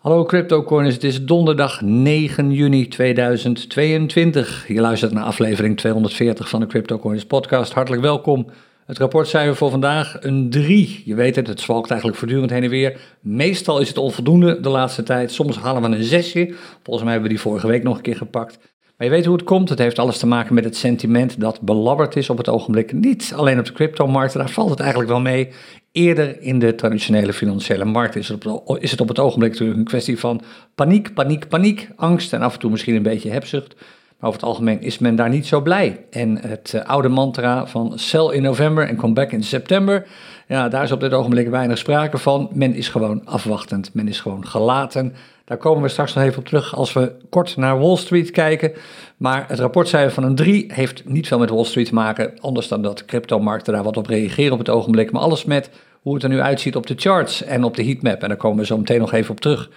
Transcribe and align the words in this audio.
Hallo 0.00 0.24
CryptoCoiners, 0.24 0.94
het 0.94 1.04
is 1.04 1.24
donderdag 1.24 1.80
9 1.80 2.52
juni 2.52 2.88
2022. 2.88 4.68
Je 4.68 4.80
luistert 4.80 5.12
naar 5.12 5.24
aflevering 5.24 5.76
240 5.76 6.48
van 6.48 6.60
de 6.60 6.66
CryptoCoiners 6.66 7.26
podcast. 7.26 7.72
Hartelijk 7.72 8.02
welkom. 8.02 8.46
Het 8.86 8.98
rapportcijfer 8.98 9.56
voor 9.56 9.70
vandaag 9.70 10.16
een 10.20 10.50
3. 10.50 11.02
Je 11.04 11.14
weet 11.14 11.36
het, 11.36 11.46
het 11.46 11.60
zwalkt 11.60 11.90
eigenlijk 11.90 12.18
voortdurend 12.18 12.50
heen 12.50 12.62
en 12.62 12.70
weer. 12.70 13.00
Meestal 13.20 13.80
is 13.80 13.88
het 13.88 13.98
onvoldoende 13.98 14.60
de 14.60 14.68
laatste 14.68 15.02
tijd. 15.02 15.32
Soms 15.32 15.58
halen 15.58 15.82
we 15.82 15.96
een 15.96 16.04
zesje. 16.04 16.54
Volgens 16.82 17.04
mij 17.04 17.12
hebben 17.12 17.30
we 17.30 17.36
die 17.36 17.44
vorige 17.44 17.66
week 17.66 17.82
nog 17.82 17.96
een 17.96 18.02
keer 18.02 18.16
gepakt. 18.16 18.58
Maar 19.00 19.08
je 19.08 19.14
weet 19.14 19.24
hoe 19.24 19.36
het 19.36 19.44
komt. 19.44 19.68
Het 19.68 19.78
heeft 19.78 19.98
alles 19.98 20.18
te 20.18 20.26
maken 20.26 20.54
met 20.54 20.64
het 20.64 20.76
sentiment 20.76 21.40
dat 21.40 21.60
belabberd 21.60 22.16
is 22.16 22.30
op 22.30 22.36
het 22.36 22.48
ogenblik. 22.48 22.92
Niet 22.92 23.32
alleen 23.36 23.58
op 23.58 23.64
de 23.64 23.72
cryptomarkt, 23.72 24.32
daar 24.32 24.50
valt 24.50 24.70
het 24.70 24.80
eigenlijk 24.80 25.10
wel 25.10 25.20
mee. 25.20 25.48
Eerder 25.92 26.42
in 26.42 26.58
de 26.58 26.74
traditionele 26.74 27.32
financiële 27.32 27.84
markt 27.84 28.16
is 28.16 28.28
het, 28.28 28.46
op, 28.46 28.78
is 28.78 28.90
het 28.90 29.00
op 29.00 29.08
het 29.08 29.18
ogenblik 29.18 29.50
natuurlijk 29.50 29.78
een 29.78 29.84
kwestie 29.84 30.18
van 30.18 30.40
paniek, 30.74 31.14
paniek, 31.14 31.48
paniek, 31.48 31.88
angst 31.96 32.32
en 32.32 32.42
af 32.42 32.52
en 32.52 32.58
toe 32.58 32.70
misschien 32.70 32.94
een 32.94 33.02
beetje 33.02 33.30
hebzucht. 33.30 33.74
Maar 34.20 34.28
over 34.28 34.40
het 34.40 34.48
algemeen 34.50 34.82
is 34.82 34.98
men 34.98 35.16
daar 35.16 35.28
niet 35.28 35.46
zo 35.46 35.60
blij. 35.60 36.04
En 36.10 36.38
het 36.40 36.72
uh, 36.74 36.84
oude 36.84 37.08
mantra 37.08 37.66
van 37.66 37.92
sell 37.98 38.26
in 38.26 38.42
november 38.42 38.88
en 38.88 38.96
come 38.96 39.12
back 39.12 39.32
in 39.32 39.42
september, 39.42 40.06
ja, 40.48 40.68
daar 40.68 40.82
is 40.82 40.92
op 40.92 41.00
dit 41.00 41.12
ogenblik 41.12 41.48
weinig 41.48 41.78
sprake 41.78 42.18
van. 42.18 42.48
Men 42.52 42.74
is 42.74 42.88
gewoon 42.88 43.26
afwachtend, 43.26 43.94
men 43.94 44.08
is 44.08 44.20
gewoon 44.20 44.46
gelaten. 44.46 45.14
Daar 45.44 45.58
komen 45.58 45.82
we 45.82 45.88
straks 45.88 46.14
nog 46.14 46.24
even 46.24 46.38
op 46.38 46.44
terug 46.44 46.74
als 46.74 46.92
we 46.92 47.12
kort 47.28 47.56
naar 47.56 47.78
Wall 47.78 47.96
Street 47.96 48.30
kijken. 48.30 48.72
Maar 49.16 49.44
het 49.48 49.58
rapportcijfer 49.58 50.12
van 50.12 50.24
een 50.24 50.34
3 50.34 50.64
heeft 50.72 51.08
niet 51.08 51.26
veel 51.26 51.38
met 51.38 51.50
Wall 51.50 51.64
Street 51.64 51.86
te 51.86 51.94
maken, 51.94 52.32
anders 52.40 52.68
dan 52.68 52.82
dat 52.82 53.04
cryptomarkten 53.04 53.72
daar 53.72 53.82
wat 53.82 53.96
op 53.96 54.06
reageren 54.06 54.52
op 54.52 54.58
het 54.58 54.68
ogenblik. 54.68 55.12
Maar 55.12 55.22
alles 55.22 55.44
met 55.44 55.70
hoe 56.02 56.14
het 56.14 56.22
er 56.22 56.28
nu 56.28 56.40
uitziet 56.40 56.76
op 56.76 56.86
de 56.86 56.94
charts 56.96 57.42
en 57.42 57.64
op 57.64 57.76
de 57.76 57.84
heatmap. 57.84 58.22
En 58.22 58.28
daar 58.28 58.36
komen 58.36 58.58
we 58.58 58.66
zo 58.66 58.76
meteen 58.76 59.00
nog 59.00 59.12
even 59.12 59.30
op 59.30 59.40
terug. 59.40 59.70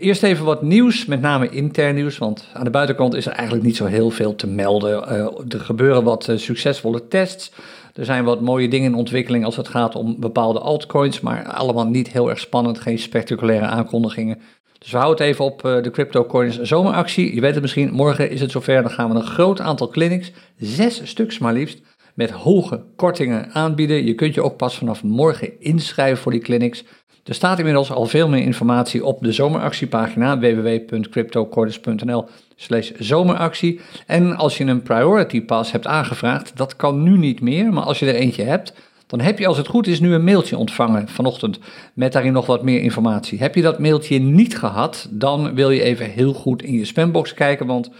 Eerst 0.00 0.22
even 0.22 0.44
wat 0.44 0.62
nieuws, 0.62 1.04
met 1.04 1.20
name 1.20 1.48
intern 1.48 1.94
nieuws, 1.94 2.18
want 2.18 2.48
aan 2.52 2.64
de 2.64 2.70
buitenkant 2.70 3.14
is 3.14 3.26
er 3.26 3.32
eigenlijk 3.32 3.66
niet 3.66 3.76
zo 3.76 3.84
heel 3.84 4.10
veel 4.10 4.34
te 4.34 4.46
melden. 4.46 5.12
Uh, 5.12 5.26
er 5.48 5.60
gebeuren 5.60 6.04
wat 6.04 6.28
uh, 6.28 6.36
succesvolle 6.36 7.08
tests. 7.08 7.52
Er 7.94 8.04
zijn 8.04 8.24
wat 8.24 8.40
mooie 8.40 8.68
dingen 8.68 8.90
in 8.90 8.98
ontwikkeling 8.98 9.44
als 9.44 9.56
het 9.56 9.68
gaat 9.68 9.94
om 9.94 10.20
bepaalde 10.20 10.58
altcoins, 10.58 11.20
maar 11.20 11.44
allemaal 11.44 11.86
niet 11.86 12.08
heel 12.12 12.28
erg 12.28 12.38
spannend, 12.38 12.80
geen 12.80 12.98
spectaculaire 12.98 13.66
aankondigingen. 13.66 14.38
Dus 14.78 14.90
we 14.90 14.96
houden 14.96 15.24
het 15.24 15.34
even 15.34 15.44
op 15.44 15.64
uh, 15.64 15.82
de 15.82 15.90
CryptoCoins 15.90 16.60
zomeractie. 16.60 17.34
Je 17.34 17.40
weet 17.40 17.52
het 17.52 17.62
misschien, 17.62 17.92
morgen 17.92 18.30
is 18.30 18.40
het 18.40 18.50
zover, 18.50 18.82
dan 18.82 18.90
gaan 18.90 19.10
we 19.10 19.14
een 19.14 19.22
groot 19.22 19.60
aantal 19.60 19.88
clinics, 19.88 20.32
zes 20.56 21.00
stuks 21.04 21.38
maar 21.38 21.52
liefst, 21.52 21.80
met 22.20 22.30
hoge 22.30 22.82
kortingen 22.96 23.50
aanbieden. 23.52 24.04
Je 24.04 24.14
kunt 24.14 24.34
je 24.34 24.42
ook 24.42 24.56
pas 24.56 24.76
vanaf 24.76 25.02
morgen 25.02 25.60
inschrijven 25.60 26.22
voor 26.22 26.32
die 26.32 26.40
clinics. 26.40 26.84
Er 27.24 27.34
staat 27.34 27.58
inmiddels 27.58 27.92
al 27.92 28.06
veel 28.06 28.28
meer 28.28 28.42
informatie 28.42 29.04
op 29.04 29.22
de 29.22 29.32
zomeractiepagina 29.32 30.38
www.cryptocoins.nl 30.38 32.28
slash 32.56 32.90
zomeractie. 32.98 33.80
En 34.06 34.36
als 34.36 34.58
je 34.58 34.64
een 34.64 34.82
priority 34.82 35.42
pass 35.44 35.72
hebt 35.72 35.86
aangevraagd, 35.86 36.56
dat 36.56 36.76
kan 36.76 37.02
nu 37.02 37.18
niet 37.18 37.40
meer, 37.40 37.72
maar 37.72 37.84
als 37.84 37.98
je 37.98 38.06
er 38.06 38.14
eentje 38.14 38.42
hebt, 38.42 38.72
dan 39.06 39.20
heb 39.20 39.38
je 39.38 39.46
als 39.46 39.56
het 39.56 39.66
goed 39.66 39.86
is 39.86 40.00
nu 40.00 40.14
een 40.14 40.24
mailtje 40.24 40.56
ontvangen 40.56 41.08
vanochtend 41.08 41.58
met 41.94 42.12
daarin 42.12 42.32
nog 42.32 42.46
wat 42.46 42.62
meer 42.62 42.80
informatie. 42.80 43.38
Heb 43.38 43.54
je 43.54 43.62
dat 43.62 43.78
mailtje 43.78 44.18
niet 44.18 44.58
gehad, 44.58 45.08
dan 45.10 45.54
wil 45.54 45.70
je 45.70 45.82
even 45.82 46.06
heel 46.06 46.32
goed 46.32 46.62
in 46.62 46.74
je 46.74 46.84
spambox 46.84 47.34
kijken, 47.34 47.66
want 47.66 47.90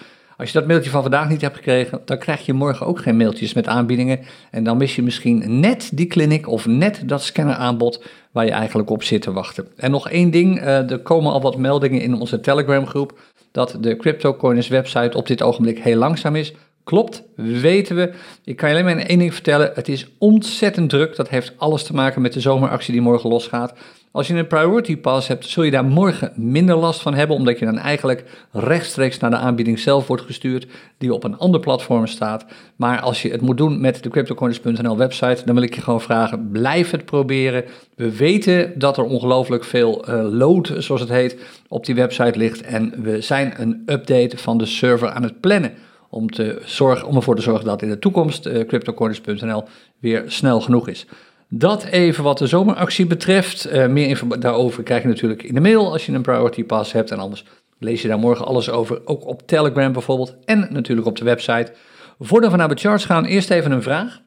als 0.40 0.52
je 0.52 0.58
dat 0.58 0.68
mailtje 0.68 0.90
van 0.90 1.02
vandaag 1.02 1.28
niet 1.28 1.40
hebt 1.40 1.56
gekregen, 1.56 2.00
dan 2.04 2.18
krijg 2.18 2.46
je 2.46 2.52
morgen 2.52 2.86
ook 2.86 3.02
geen 3.02 3.16
mailtjes 3.16 3.54
met 3.54 3.66
aanbiedingen. 3.66 4.20
En 4.50 4.64
dan 4.64 4.76
mis 4.76 4.96
je 4.96 5.02
misschien 5.02 5.60
net 5.60 5.90
die 5.92 6.06
clinic 6.06 6.48
of 6.48 6.66
net 6.66 7.02
dat 7.06 7.22
scanneraanbod 7.22 8.04
waar 8.32 8.44
je 8.44 8.50
eigenlijk 8.50 8.90
op 8.90 9.02
zit 9.02 9.22
te 9.22 9.32
wachten. 9.32 9.68
En 9.76 9.90
nog 9.90 10.08
één 10.08 10.30
ding, 10.30 10.60
er 10.60 10.98
komen 10.98 11.32
al 11.32 11.40
wat 11.40 11.56
meldingen 11.56 12.00
in 12.00 12.14
onze 12.14 12.40
Telegram 12.40 12.86
groep 12.86 13.18
dat 13.52 13.76
de 13.80 13.96
CryptoCoiners 13.96 14.68
website 14.68 15.16
op 15.16 15.26
dit 15.26 15.42
ogenblik 15.42 15.78
heel 15.78 15.96
langzaam 15.96 16.36
is. 16.36 16.54
Klopt, 16.84 17.22
weten 17.36 17.96
we. 17.96 18.12
Ik 18.44 18.56
kan 18.56 18.68
je 18.68 18.74
alleen 18.74 18.96
maar 18.96 19.06
één 19.06 19.18
ding 19.18 19.34
vertellen. 19.34 19.70
Het 19.74 19.88
is 19.88 20.06
ontzettend 20.18 20.90
druk. 20.90 21.16
Dat 21.16 21.28
heeft 21.28 21.52
alles 21.56 21.82
te 21.82 21.94
maken 21.94 22.22
met 22.22 22.32
de 22.32 22.40
zomeractie 22.40 22.92
die 22.92 23.02
morgen 23.02 23.30
losgaat. 23.30 23.72
Als 24.12 24.26
je 24.26 24.34
een 24.34 24.46
priority 24.46 24.96
pass 24.96 25.28
hebt, 25.28 25.46
zul 25.46 25.62
je 25.62 25.70
daar 25.70 25.84
morgen 25.84 26.32
minder 26.36 26.76
last 26.76 27.00
van 27.00 27.14
hebben, 27.14 27.36
omdat 27.36 27.58
je 27.58 27.64
dan 27.64 27.78
eigenlijk 27.78 28.24
rechtstreeks 28.52 29.18
naar 29.18 29.30
de 29.30 29.36
aanbieding 29.36 29.78
zelf 29.78 30.06
wordt 30.06 30.22
gestuurd, 30.22 30.66
die 30.98 31.14
op 31.14 31.24
een 31.24 31.38
ander 31.38 31.60
platform 31.60 32.06
staat. 32.06 32.44
Maar 32.76 33.00
als 33.00 33.22
je 33.22 33.30
het 33.30 33.40
moet 33.40 33.56
doen 33.56 33.80
met 33.80 34.02
de 34.02 34.08
CryptoCoins.nl 34.08 34.96
website, 34.96 35.44
dan 35.44 35.54
wil 35.54 35.64
ik 35.64 35.74
je 35.74 35.80
gewoon 35.80 36.00
vragen, 36.00 36.50
blijf 36.50 36.90
het 36.90 37.04
proberen. 37.04 37.64
We 37.94 38.16
weten 38.16 38.78
dat 38.78 38.98
er 38.98 39.04
ongelooflijk 39.04 39.64
veel 39.64 40.08
uh, 40.08 40.26
load, 40.30 40.72
zoals 40.78 41.00
het 41.00 41.10
heet, 41.10 41.38
op 41.68 41.86
die 41.86 41.94
website 41.94 42.38
ligt 42.38 42.60
en 42.60 43.02
we 43.02 43.20
zijn 43.20 43.54
een 43.56 43.82
update 43.86 44.38
van 44.38 44.58
de 44.58 44.66
server 44.66 45.10
aan 45.10 45.22
het 45.22 45.40
plannen 45.40 45.72
om, 46.08 46.30
te 46.30 46.62
zorgen, 46.64 47.06
om 47.06 47.16
ervoor 47.16 47.36
te 47.36 47.42
zorgen 47.42 47.64
dat 47.64 47.82
in 47.82 47.88
de 47.88 47.98
toekomst 47.98 48.46
uh, 48.46 49.58
weer 49.98 50.24
snel 50.26 50.60
genoeg 50.60 50.88
is. 50.88 51.06
Dat 51.52 51.84
even 51.84 52.24
wat 52.24 52.38
de 52.38 52.46
zomeractie 52.46 53.06
betreft. 53.06 53.72
Uh, 53.72 53.86
meer 53.86 54.08
info 54.08 54.38
daarover 54.38 54.82
krijg 54.82 55.02
je 55.02 55.08
natuurlijk 55.08 55.42
in 55.42 55.54
de 55.54 55.60
mail 55.60 55.92
als 55.92 56.06
je 56.06 56.12
een 56.12 56.22
Priority 56.22 56.64
Pass 56.64 56.92
hebt. 56.92 57.10
En 57.10 57.18
anders 57.18 57.44
lees 57.78 58.02
je 58.02 58.08
daar 58.08 58.18
morgen 58.18 58.46
alles 58.46 58.70
over, 58.70 59.00
ook 59.04 59.26
op 59.26 59.46
Telegram 59.46 59.92
bijvoorbeeld. 59.92 60.36
En 60.44 60.68
natuurlijk 60.70 61.06
op 61.06 61.16
de 61.16 61.24
website. 61.24 61.72
Voordat 62.18 62.50
we 62.50 62.56
naar 62.56 62.68
de 62.68 62.80
charts 62.80 63.04
gaan, 63.04 63.24
eerst 63.24 63.50
even 63.50 63.70
een 63.70 63.82
vraag. 63.82 64.20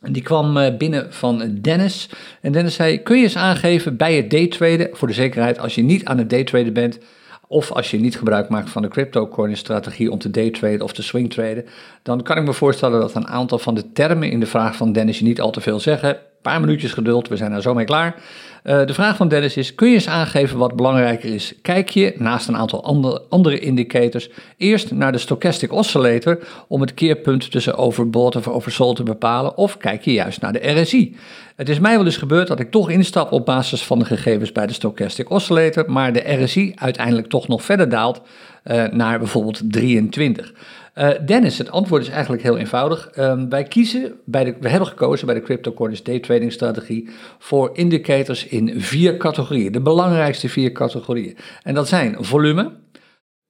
Die 0.00 0.22
kwam 0.22 0.76
binnen 0.78 1.12
van 1.12 1.58
Dennis. 1.60 2.08
En 2.40 2.52
Dennis 2.52 2.74
zei, 2.74 3.02
kun 3.02 3.16
je 3.16 3.22
eens 3.22 3.36
aangeven 3.36 3.96
bij 3.96 4.16
het 4.16 4.30
daytraden, 4.30 4.88
voor 4.92 5.08
de 5.08 5.14
zekerheid 5.14 5.58
als 5.58 5.74
je 5.74 5.82
niet 5.82 6.04
aan 6.04 6.18
het 6.18 6.30
daytraden 6.30 6.72
bent... 6.72 6.98
Of 7.46 7.72
als 7.72 7.90
je 7.90 8.00
niet 8.00 8.18
gebruik 8.18 8.48
maakt 8.48 8.70
van 8.70 8.82
de 8.82 8.88
cryptocurrency 8.88 9.60
strategie 9.60 10.10
om 10.10 10.18
te 10.18 10.30
daytraden 10.30 10.80
of 10.80 10.92
te 10.92 11.02
swingtraden, 11.02 11.64
dan 12.02 12.22
kan 12.22 12.36
ik 12.36 12.44
me 12.44 12.52
voorstellen 12.52 13.00
dat 13.00 13.14
een 13.14 13.28
aantal 13.28 13.58
van 13.58 13.74
de 13.74 13.92
termen 13.92 14.30
in 14.30 14.40
de 14.40 14.46
vraag 14.46 14.76
van 14.76 14.92
Dennis 14.92 15.18
je 15.18 15.24
niet 15.24 15.40
al 15.40 15.50
te 15.50 15.60
veel 15.60 15.80
zeggen. 15.80 16.18
Paar 16.44 16.60
minuutjes 16.60 16.92
geduld, 16.92 17.28
we 17.28 17.36
zijn 17.36 17.52
er 17.52 17.62
zo 17.62 17.74
mee 17.74 17.84
klaar. 17.84 18.14
Uh, 18.64 18.86
de 18.86 18.94
vraag 18.94 19.16
van 19.16 19.28
Dennis 19.28 19.56
is: 19.56 19.74
kun 19.74 19.88
je 19.88 19.94
eens 19.94 20.08
aangeven 20.08 20.58
wat 20.58 20.76
belangrijker 20.76 21.34
is? 21.34 21.54
Kijk 21.62 21.88
je 21.88 22.14
naast 22.18 22.48
een 22.48 22.56
aantal 22.56 22.84
andere, 22.84 23.22
andere 23.28 23.58
indicators 23.58 24.30
eerst 24.56 24.92
naar 24.92 25.12
de 25.12 25.18
stochastic 25.18 25.72
oscillator 25.72 26.38
om 26.68 26.80
het 26.80 26.94
keerpunt 26.94 27.50
tussen 27.50 27.76
overbought 27.76 28.36
of 28.36 28.48
oversold 28.48 28.96
te 28.96 29.02
bepalen, 29.02 29.56
of 29.56 29.76
kijk 29.76 30.04
je 30.04 30.12
juist 30.12 30.40
naar 30.40 30.52
de 30.52 30.80
RSI? 30.80 31.16
Het 31.56 31.68
is 31.68 31.78
mij 31.78 31.96
wel 31.96 32.04
eens 32.04 32.16
gebeurd 32.16 32.48
dat 32.48 32.60
ik 32.60 32.70
toch 32.70 32.90
instap 32.90 33.32
op 33.32 33.44
basis 33.44 33.82
van 33.82 33.98
de 33.98 34.04
gegevens 34.04 34.52
bij 34.52 34.66
de 34.66 34.72
stochastic 34.72 35.30
oscillator, 35.30 35.90
maar 35.90 36.12
de 36.12 36.42
RSI 36.42 36.72
uiteindelijk 36.74 37.28
toch 37.28 37.48
nog 37.48 37.62
verder 37.62 37.88
daalt 37.88 38.20
uh, 38.64 38.84
naar 38.84 39.18
bijvoorbeeld 39.18 39.72
23. 39.72 40.52
Uh, 40.94 41.10
Dennis, 41.26 41.58
het 41.58 41.70
antwoord 41.70 42.02
is 42.02 42.08
eigenlijk 42.08 42.42
heel 42.42 42.58
eenvoudig. 42.58 43.18
Um, 43.18 43.48
wij 43.48 43.62
kiezen 43.62 44.14
bij 44.24 44.44
de, 44.44 44.56
we 44.60 44.68
hebben 44.68 44.88
gekozen 44.88 45.26
bij 45.26 45.34
de 45.34 45.42
CryptoCoins 45.42 46.02
Day 46.02 46.20
Trading 46.20 46.52
Strategie 46.52 47.08
voor 47.38 47.70
indicators 47.72 48.46
in 48.46 48.80
vier 48.80 49.16
categorieën. 49.16 49.72
De 49.72 49.80
belangrijkste 49.80 50.48
vier 50.48 50.72
categorieën. 50.72 51.36
En 51.62 51.74
dat 51.74 51.88
zijn 51.88 52.24
volume, 52.24 52.72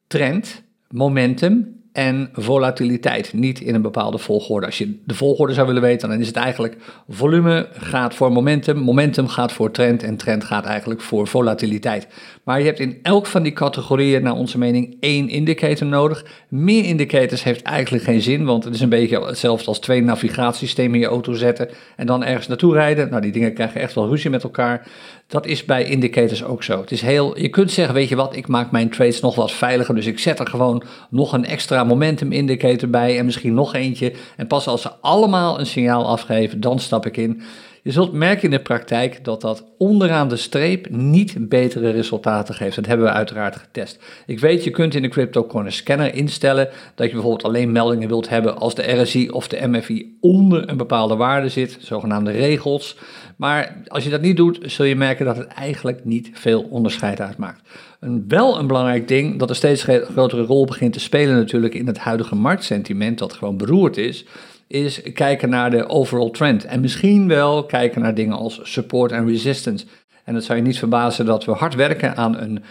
trend, 0.06 0.62
momentum 0.88 1.83
en 1.94 2.31
volatiliteit. 2.32 3.32
Niet 3.32 3.60
in 3.60 3.75
een 3.75 3.82
bepaalde 3.82 4.19
volgorde. 4.19 4.66
Als 4.66 4.78
je 4.78 5.00
de 5.05 5.15
volgorde 5.15 5.53
zou 5.53 5.66
willen 5.66 5.82
weten, 5.82 6.09
dan 6.09 6.21
is 6.21 6.27
het 6.27 6.37
eigenlijk 6.37 6.77
volume 7.09 7.69
gaat 7.72 8.15
voor 8.15 8.32
momentum, 8.32 8.77
momentum 8.77 9.28
gaat 9.28 9.53
voor 9.53 9.71
trend 9.71 10.03
en 10.03 10.16
trend 10.16 10.44
gaat 10.44 10.65
eigenlijk 10.65 11.00
voor 11.00 11.27
volatiliteit. 11.27 12.06
Maar 12.44 12.59
je 12.59 12.65
hebt 12.65 12.81
in 12.81 12.99
elk 13.03 13.27
van 13.27 13.43
die 13.43 13.53
categorieën, 13.53 14.22
naar 14.22 14.34
onze 14.34 14.59
mening, 14.59 14.97
één 15.00 15.28
indicator 15.28 15.87
nodig. 15.87 16.25
Meer 16.49 16.84
indicators 16.84 17.43
heeft 17.43 17.62
eigenlijk 17.62 18.05
geen 18.05 18.21
zin, 18.21 18.44
want 18.44 18.65
het 18.65 18.75
is 18.75 18.81
een 18.81 18.88
beetje 18.88 19.25
hetzelfde 19.25 19.66
als 19.66 19.78
twee 19.78 20.03
navigatiesystemen 20.03 20.94
in 20.94 21.00
je 21.00 21.06
auto 21.06 21.32
zetten 21.32 21.69
en 21.97 22.06
dan 22.06 22.25
ergens 22.25 22.47
naartoe 22.47 22.72
rijden. 22.72 23.11
Nou, 23.11 23.22
die 23.22 23.32
dingen 23.32 23.55
krijgen 23.55 23.81
echt 23.81 23.94
wel 23.94 24.09
ruzie 24.09 24.31
met 24.31 24.43
elkaar. 24.43 24.87
Dat 25.26 25.47
is 25.47 25.65
bij 25.65 25.84
indicators 25.84 26.44
ook 26.44 26.62
zo. 26.62 26.81
Het 26.81 26.91
is 26.91 27.00
heel, 27.00 27.38
je 27.38 27.49
kunt 27.49 27.71
zeggen, 27.71 27.94
weet 27.94 28.09
je 28.09 28.16
wat, 28.16 28.37
ik 28.37 28.49
maak 28.49 28.71
mijn 28.71 28.91
trades 28.91 29.20
nog 29.20 29.35
wat 29.35 29.52
veiliger, 29.52 29.94
dus 29.94 30.06
ik 30.06 30.19
zet 30.19 30.38
er 30.38 30.47
gewoon 30.47 30.82
nog 31.11 31.32
een 31.32 31.44
extra 31.44 31.83
momentum 31.86 32.32
indicator 32.32 32.90
bij 32.90 33.19
en 33.19 33.25
misschien 33.25 33.54
nog 33.54 33.75
eentje. 33.75 34.12
En 34.36 34.46
pas 34.46 34.66
als 34.66 34.82
ze 34.82 34.90
allemaal 35.00 35.58
een 35.60 35.66
signaal 35.66 36.06
afgeven, 36.06 36.60
dan 36.60 36.78
stap 36.78 37.06
ik 37.06 37.16
in. 37.16 37.42
Je 37.84 37.90
zult 37.92 38.12
merken 38.12 38.44
in 38.44 38.50
de 38.50 38.60
praktijk 38.60 39.25
dat 39.25 39.40
dat 39.40 39.64
onderaan 39.78 40.28
de 40.28 40.36
streep 40.36 40.90
niet 40.90 41.48
betere 41.48 41.90
resultaten 41.90 42.54
geeft. 42.54 42.76
Dat 42.76 42.86
hebben 42.86 43.06
we 43.06 43.12
uiteraard 43.12 43.56
getest. 43.56 44.02
Ik 44.26 44.40
weet, 44.40 44.64
je 44.64 44.70
kunt 44.70 44.94
in 44.94 45.02
de 45.02 45.08
CryptoCoin 45.08 45.72
scanner 45.72 46.14
instellen 46.14 46.69
dat 46.94 47.06
je 47.06 47.12
bijvoorbeeld 47.12 47.44
alleen 47.44 47.72
meldingen 47.72 48.08
wilt 48.08 48.28
hebben 48.28 48.58
als 48.58 48.75
de 48.75 49.00
RSI 49.00 49.30
of 49.30 49.48
de 49.48 49.66
MFI 49.66 50.16
onder 50.20 50.69
een 50.69 50.76
bepaalde 50.76 51.16
waarde 51.16 51.48
zit, 51.48 51.76
zogenaamde 51.80 52.30
regels. 52.30 52.96
Maar 53.37 53.82
als 53.87 54.04
je 54.04 54.10
dat 54.10 54.20
niet 54.20 54.37
doet, 54.37 54.58
zul 54.62 54.84
je 54.84 54.96
merken 54.96 55.26
dat 55.26 55.37
het 55.37 55.46
eigenlijk 55.46 56.04
niet 56.04 56.30
veel 56.32 56.62
onderscheid 56.62 57.20
uitmaakt. 57.20 57.60
Een, 58.04 58.24
wel 58.28 58.58
een 58.58 58.66
belangrijk 58.66 59.08
ding 59.08 59.38
dat 59.38 59.48
een 59.48 59.54
steeds 59.54 59.82
grotere 59.82 60.42
rol 60.42 60.64
begint 60.64 60.92
te 60.92 61.00
spelen 61.00 61.34
natuurlijk 61.34 61.74
in 61.74 61.86
het 61.86 61.98
huidige 61.98 62.34
marktsentiment 62.34 63.18
dat 63.18 63.32
gewoon 63.32 63.56
beroerd 63.56 63.96
is, 63.96 64.24
is 64.66 65.02
kijken 65.12 65.48
naar 65.48 65.70
de 65.70 65.88
overall 65.88 66.30
trend. 66.30 66.64
En 66.64 66.80
misschien 66.80 67.28
wel 67.28 67.66
kijken 67.66 68.02
naar 68.02 68.14
dingen 68.14 68.36
als 68.36 68.60
support 68.62 69.12
en 69.12 69.28
resistance. 69.28 69.86
En 70.24 70.34
het 70.34 70.44
zou 70.44 70.58
je 70.58 70.64
niet 70.64 70.78
verbazen 70.78 71.26
dat 71.26 71.44
we 71.44 71.52
hard 71.52 71.74
werken 71.74 72.16
aan 72.16 72.38
een 72.38 72.62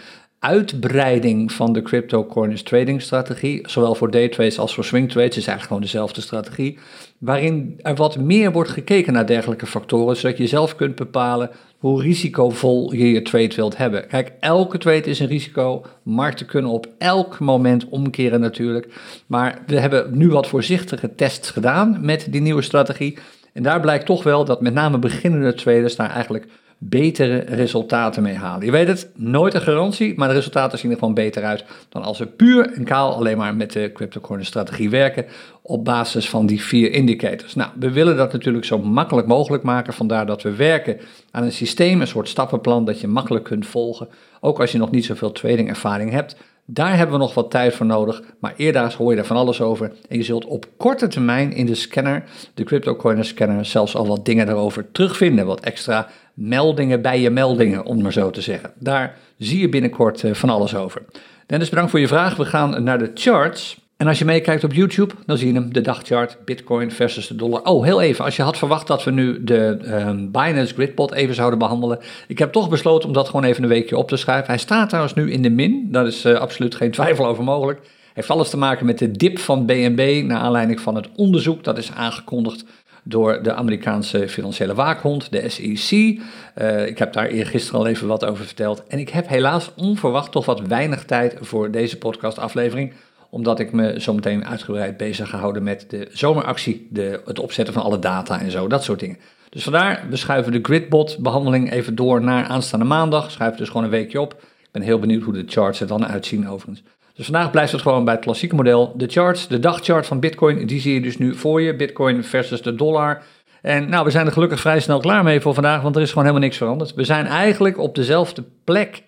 uitbreiding 0.44 1.52
van 1.52 1.72
de 1.72 1.82
cryptocurrency 1.82 2.64
trading 2.64 3.02
strategie, 3.02 3.68
zowel 3.68 3.94
voor 3.94 4.10
day 4.10 4.28
trades 4.28 4.58
als 4.58 4.74
voor 4.74 4.84
swing 4.84 5.10
trades, 5.10 5.36
is 5.36 5.46
eigenlijk 5.46 5.66
gewoon 5.66 5.82
dezelfde 5.82 6.20
strategie, 6.20 6.78
waarin 7.18 7.78
er 7.82 7.94
wat 7.94 8.18
meer 8.18 8.52
wordt 8.52 8.70
gekeken 8.70 9.12
naar 9.12 9.26
dergelijke 9.26 9.66
factoren, 9.66 10.16
zodat 10.16 10.38
je 10.38 10.46
zelf 10.46 10.76
kunt 10.76 10.94
bepalen 10.94 11.50
hoe 11.78 12.02
risicovol 12.02 12.94
je 12.94 13.10
je 13.10 13.22
trade 13.22 13.54
wilt 13.54 13.76
hebben. 13.76 14.06
Kijk, 14.06 14.32
elke 14.40 14.78
trade 14.78 15.10
is 15.10 15.20
een 15.20 15.26
risico. 15.26 15.84
Markten 16.02 16.46
kunnen 16.46 16.70
op 16.70 16.86
elk 16.98 17.38
moment 17.38 17.88
omkeren 17.88 18.40
natuurlijk. 18.40 18.88
Maar 19.26 19.62
we 19.66 19.80
hebben 19.80 20.18
nu 20.18 20.28
wat 20.28 20.46
voorzichtige 20.46 21.14
tests 21.14 21.50
gedaan 21.50 21.98
met 22.00 22.26
die 22.30 22.40
nieuwe 22.40 22.62
strategie. 22.62 23.18
En 23.52 23.62
daar 23.62 23.80
blijkt 23.80 24.06
toch 24.06 24.22
wel 24.22 24.44
dat 24.44 24.60
met 24.60 24.74
name 24.74 24.98
beginnende 24.98 25.54
traders 25.54 25.96
daar 25.96 26.10
eigenlijk 26.10 26.46
betere 26.88 27.36
resultaten 27.38 28.22
mee 28.22 28.34
halen. 28.34 28.66
Je 28.66 28.72
weet 28.72 28.88
het, 28.88 29.10
nooit 29.14 29.54
een 29.54 29.60
garantie, 29.60 30.12
maar 30.16 30.28
de 30.28 30.34
resultaten 30.34 30.78
zien 30.78 30.90
er 30.90 30.98
gewoon 30.98 31.14
beter 31.14 31.44
uit 31.44 31.64
dan 31.88 32.02
als 32.02 32.18
we 32.18 32.26
puur 32.26 32.72
en 32.72 32.84
kaal 32.84 33.14
alleen 33.14 33.36
maar 33.36 33.54
met 33.54 33.72
de 33.72 33.90
cryptocurrency 33.92 34.48
strategie 34.48 34.90
werken 34.90 35.26
op 35.62 35.84
basis 35.84 36.28
van 36.28 36.46
die 36.46 36.62
vier 36.62 36.92
indicators. 36.92 37.54
Nou, 37.54 37.70
we 37.78 37.92
willen 37.92 38.16
dat 38.16 38.32
natuurlijk 38.32 38.64
zo 38.64 38.78
makkelijk 38.78 39.26
mogelijk 39.26 39.62
maken, 39.62 39.92
vandaar 39.92 40.26
dat 40.26 40.42
we 40.42 40.54
werken 40.54 41.00
aan 41.30 41.42
een 41.42 41.52
systeem, 41.52 42.00
een 42.00 42.06
soort 42.06 42.28
stappenplan 42.28 42.84
dat 42.84 43.00
je 43.00 43.06
makkelijk 43.06 43.44
kunt 43.44 43.66
volgen, 43.66 44.08
ook 44.40 44.60
als 44.60 44.72
je 44.72 44.78
nog 44.78 44.90
niet 44.90 45.04
zoveel 45.04 45.32
trading 45.32 45.68
ervaring 45.68 46.10
hebt. 46.10 46.36
Daar 46.66 46.96
hebben 46.96 47.18
we 47.18 47.22
nog 47.22 47.34
wat 47.34 47.50
tijd 47.50 47.74
voor 47.74 47.86
nodig, 47.86 48.22
maar 48.40 48.54
eerder 48.56 48.94
hoor 48.98 49.12
je 49.12 49.18
er 49.18 49.24
van 49.24 49.36
alles 49.36 49.60
over. 49.60 49.92
En 50.08 50.16
je 50.16 50.22
zult 50.22 50.44
op 50.44 50.66
korte 50.76 51.08
termijn 51.08 51.52
in 51.52 51.66
de 51.66 51.74
scanner, 51.74 52.24
de 52.54 52.64
CryptoCoiner 52.64 53.24
scanner, 53.24 53.64
zelfs 53.64 53.96
al 53.96 54.06
wat 54.06 54.24
dingen 54.24 54.46
daarover 54.46 54.90
terugvinden. 54.92 55.46
Wat 55.46 55.60
extra 55.60 56.08
meldingen 56.34 57.02
bij 57.02 57.20
je 57.20 57.30
meldingen, 57.30 57.84
om 57.84 58.02
maar 58.02 58.12
zo 58.12 58.30
te 58.30 58.40
zeggen. 58.40 58.72
Daar 58.78 59.16
zie 59.38 59.60
je 59.60 59.68
binnenkort 59.68 60.24
eh, 60.24 60.34
van 60.34 60.50
alles 60.50 60.74
over. 60.74 61.02
Dennis, 61.46 61.68
bedankt 61.68 61.90
voor 61.90 62.00
je 62.00 62.08
vraag. 62.08 62.36
We 62.36 62.44
gaan 62.44 62.82
naar 62.82 62.98
de 62.98 63.10
charts. 63.14 63.83
En 64.04 64.10
als 64.10 64.18
je 64.18 64.24
meekijkt 64.24 64.64
op 64.64 64.72
YouTube, 64.72 65.14
dan 65.26 65.38
zie 65.38 65.52
je 65.52 65.54
hem, 65.54 65.72
de 65.72 65.80
dagchart, 65.80 66.36
Bitcoin 66.44 66.90
versus 66.90 67.26
de 67.26 67.36
dollar. 67.36 67.62
Oh, 67.62 67.84
heel 67.84 68.00
even, 68.00 68.24
als 68.24 68.36
je 68.36 68.42
had 68.42 68.58
verwacht 68.58 68.86
dat 68.86 69.04
we 69.04 69.10
nu 69.10 69.44
de 69.44 69.78
um, 70.06 70.30
Binance 70.30 70.74
Gridpot 70.74 71.12
even 71.12 71.34
zouden 71.34 71.58
behandelen. 71.58 71.98
Ik 72.28 72.38
heb 72.38 72.52
toch 72.52 72.68
besloten 72.68 73.08
om 73.08 73.14
dat 73.14 73.26
gewoon 73.28 73.44
even 73.44 73.62
een 73.62 73.68
weekje 73.68 73.96
op 73.96 74.08
te 74.08 74.16
schrijven. 74.16 74.46
Hij 74.46 74.58
staat 74.58 74.88
trouwens 74.88 75.14
nu 75.14 75.32
in 75.32 75.42
de 75.42 75.50
min, 75.50 75.88
daar 75.90 76.06
is 76.06 76.24
uh, 76.24 76.34
absoluut 76.34 76.74
geen 76.74 76.90
twijfel 76.98 77.26
over 77.26 77.44
mogelijk. 77.44 77.80
Heeft 78.14 78.30
alles 78.30 78.50
te 78.50 78.56
maken 78.56 78.86
met 78.86 78.98
de 78.98 79.10
dip 79.10 79.38
van 79.38 79.66
BNB, 79.66 80.22
naar 80.26 80.40
aanleiding 80.40 80.80
van 80.80 80.94
het 80.94 81.08
onderzoek 81.16 81.64
dat 81.64 81.78
is 81.78 81.92
aangekondigd 81.92 82.64
door 83.04 83.42
de 83.42 83.54
Amerikaanse 83.54 84.28
financiële 84.28 84.74
waakhond, 84.74 85.32
de 85.32 85.48
SEC. 85.48 86.20
Eh, 86.54 86.86
ik 86.86 86.98
heb 86.98 87.12
daar 87.12 87.26
eergisteren 87.26 87.80
al 87.80 87.86
even 87.86 88.06
wat 88.06 88.24
over 88.24 88.44
verteld. 88.44 88.86
En 88.86 88.98
ik 88.98 89.08
heb 89.08 89.28
helaas 89.28 89.70
onverwacht 89.76 90.32
toch 90.32 90.44
wat 90.44 90.60
weinig 90.60 91.04
tijd 91.04 91.36
voor 91.40 91.70
deze 91.70 91.98
podcastaflevering 91.98 92.92
omdat 93.34 93.58
ik 93.58 93.72
me 93.72 94.00
zometeen 94.00 94.46
uitgebreid 94.46 94.96
bezig 94.96 95.30
gehouden 95.30 95.62
met 95.62 95.84
de 95.88 96.08
zomeractie, 96.12 96.86
de, 96.90 97.20
het 97.24 97.38
opzetten 97.38 97.74
van 97.74 97.82
alle 97.82 97.98
data 97.98 98.40
en 98.40 98.50
zo, 98.50 98.66
dat 98.66 98.84
soort 98.84 99.00
dingen. 99.00 99.16
Dus 99.48 99.62
vandaar, 99.62 100.04
we 100.10 100.16
schuiven 100.16 100.52
de 100.52 100.58
gridbot 100.62 101.18
behandeling 101.18 101.72
even 101.72 101.94
door 101.94 102.22
naar 102.22 102.44
aanstaande 102.44 102.84
maandag. 102.84 103.30
Schuiven 103.30 103.58
dus 103.58 103.68
gewoon 103.68 103.84
een 103.84 103.90
weekje 103.90 104.20
op. 104.20 104.32
Ik 104.32 104.68
ben 104.70 104.82
heel 104.82 104.98
benieuwd 104.98 105.22
hoe 105.22 105.32
de 105.32 105.44
charts 105.46 105.80
er 105.80 105.86
dan 105.86 106.06
uitzien 106.06 106.48
overigens. 106.48 106.82
Dus 107.14 107.24
vandaag 107.24 107.50
blijft 107.50 107.72
het 107.72 107.80
gewoon 107.80 108.04
bij 108.04 108.14
het 108.14 108.22
klassieke 108.22 108.54
model. 108.54 108.94
De 108.96 109.06
charts, 109.06 109.48
de 109.48 109.60
dagchart 109.60 110.06
van 110.06 110.20
Bitcoin, 110.20 110.66
die 110.66 110.80
zie 110.80 110.94
je 110.94 111.00
dus 111.00 111.18
nu 111.18 111.34
voor 111.34 111.60
je. 111.60 111.76
Bitcoin 111.76 112.24
versus 112.24 112.62
de 112.62 112.74
dollar. 112.74 113.22
En 113.62 113.88
nou, 113.88 114.04
we 114.04 114.10
zijn 114.10 114.26
er 114.26 114.32
gelukkig 114.32 114.60
vrij 114.60 114.80
snel 114.80 115.00
klaar 115.00 115.24
mee 115.24 115.40
voor 115.40 115.54
vandaag, 115.54 115.82
want 115.82 115.96
er 115.96 116.02
is 116.02 116.08
gewoon 116.08 116.24
helemaal 116.24 116.46
niks 116.46 116.58
veranderd. 116.58 116.94
We 116.94 117.04
zijn 117.04 117.26
eigenlijk 117.26 117.78
op 117.78 117.94
dezelfde 117.94 118.44
plek 118.64 119.02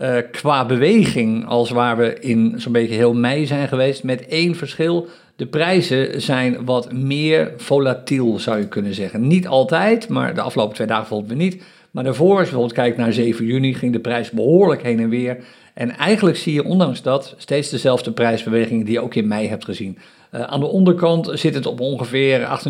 uh, 0.00 0.16
qua 0.30 0.66
beweging 0.66 1.46
als 1.46 1.70
waar 1.70 1.96
we 1.96 2.18
in 2.20 2.54
zo'n 2.56 2.72
beetje 2.72 2.94
heel 2.94 3.14
mei 3.14 3.46
zijn 3.46 3.68
geweest. 3.68 4.02
Met 4.04 4.26
één 4.26 4.54
verschil. 4.54 5.06
De 5.36 5.46
prijzen 5.46 6.22
zijn 6.22 6.64
wat 6.64 6.92
meer 6.92 7.52
volatiel, 7.56 8.38
zou 8.38 8.58
je 8.58 8.68
kunnen 8.68 8.94
zeggen. 8.94 9.26
Niet 9.26 9.46
altijd, 9.46 10.08
maar 10.08 10.34
de 10.34 10.40
afgelopen 10.40 10.74
twee 10.74 10.86
dagen 10.86 11.06
volgens 11.06 11.30
we 11.30 11.36
niet. 11.36 11.62
Maar 11.90 12.04
daarvoor, 12.04 12.30
als 12.30 12.38
je 12.38 12.44
bijvoorbeeld 12.44 12.72
kijkt 12.72 12.96
naar 12.96 13.12
7 13.12 13.44
juni, 13.44 13.74
ging 13.74 13.92
de 13.92 14.00
prijs 14.00 14.30
behoorlijk 14.30 14.82
heen 14.82 15.00
en 15.00 15.08
weer. 15.08 15.44
En 15.74 15.96
eigenlijk 15.96 16.36
zie 16.36 16.52
je 16.52 16.64
ondanks 16.64 17.02
dat 17.02 17.34
steeds 17.36 17.70
dezelfde 17.70 18.12
prijsbewegingen 18.12 18.84
die 18.84 18.94
je 18.94 19.00
ook 19.00 19.14
in 19.14 19.28
mei 19.28 19.48
hebt 19.48 19.64
gezien. 19.64 19.98
Uh, 20.34 20.40
aan 20.42 20.60
de 20.60 20.66
onderkant 20.66 21.30
zit 21.32 21.54
het 21.54 21.66
op 21.66 21.80
ongeveer 21.80 22.60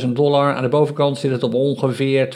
28.000 0.00 0.08
dollar. 0.08 0.54
Aan 0.54 0.62
de 0.62 0.68
bovenkant 0.68 1.18
zit 1.18 1.30
het 1.30 1.42
op 1.42 1.54
ongeveer 1.54 2.28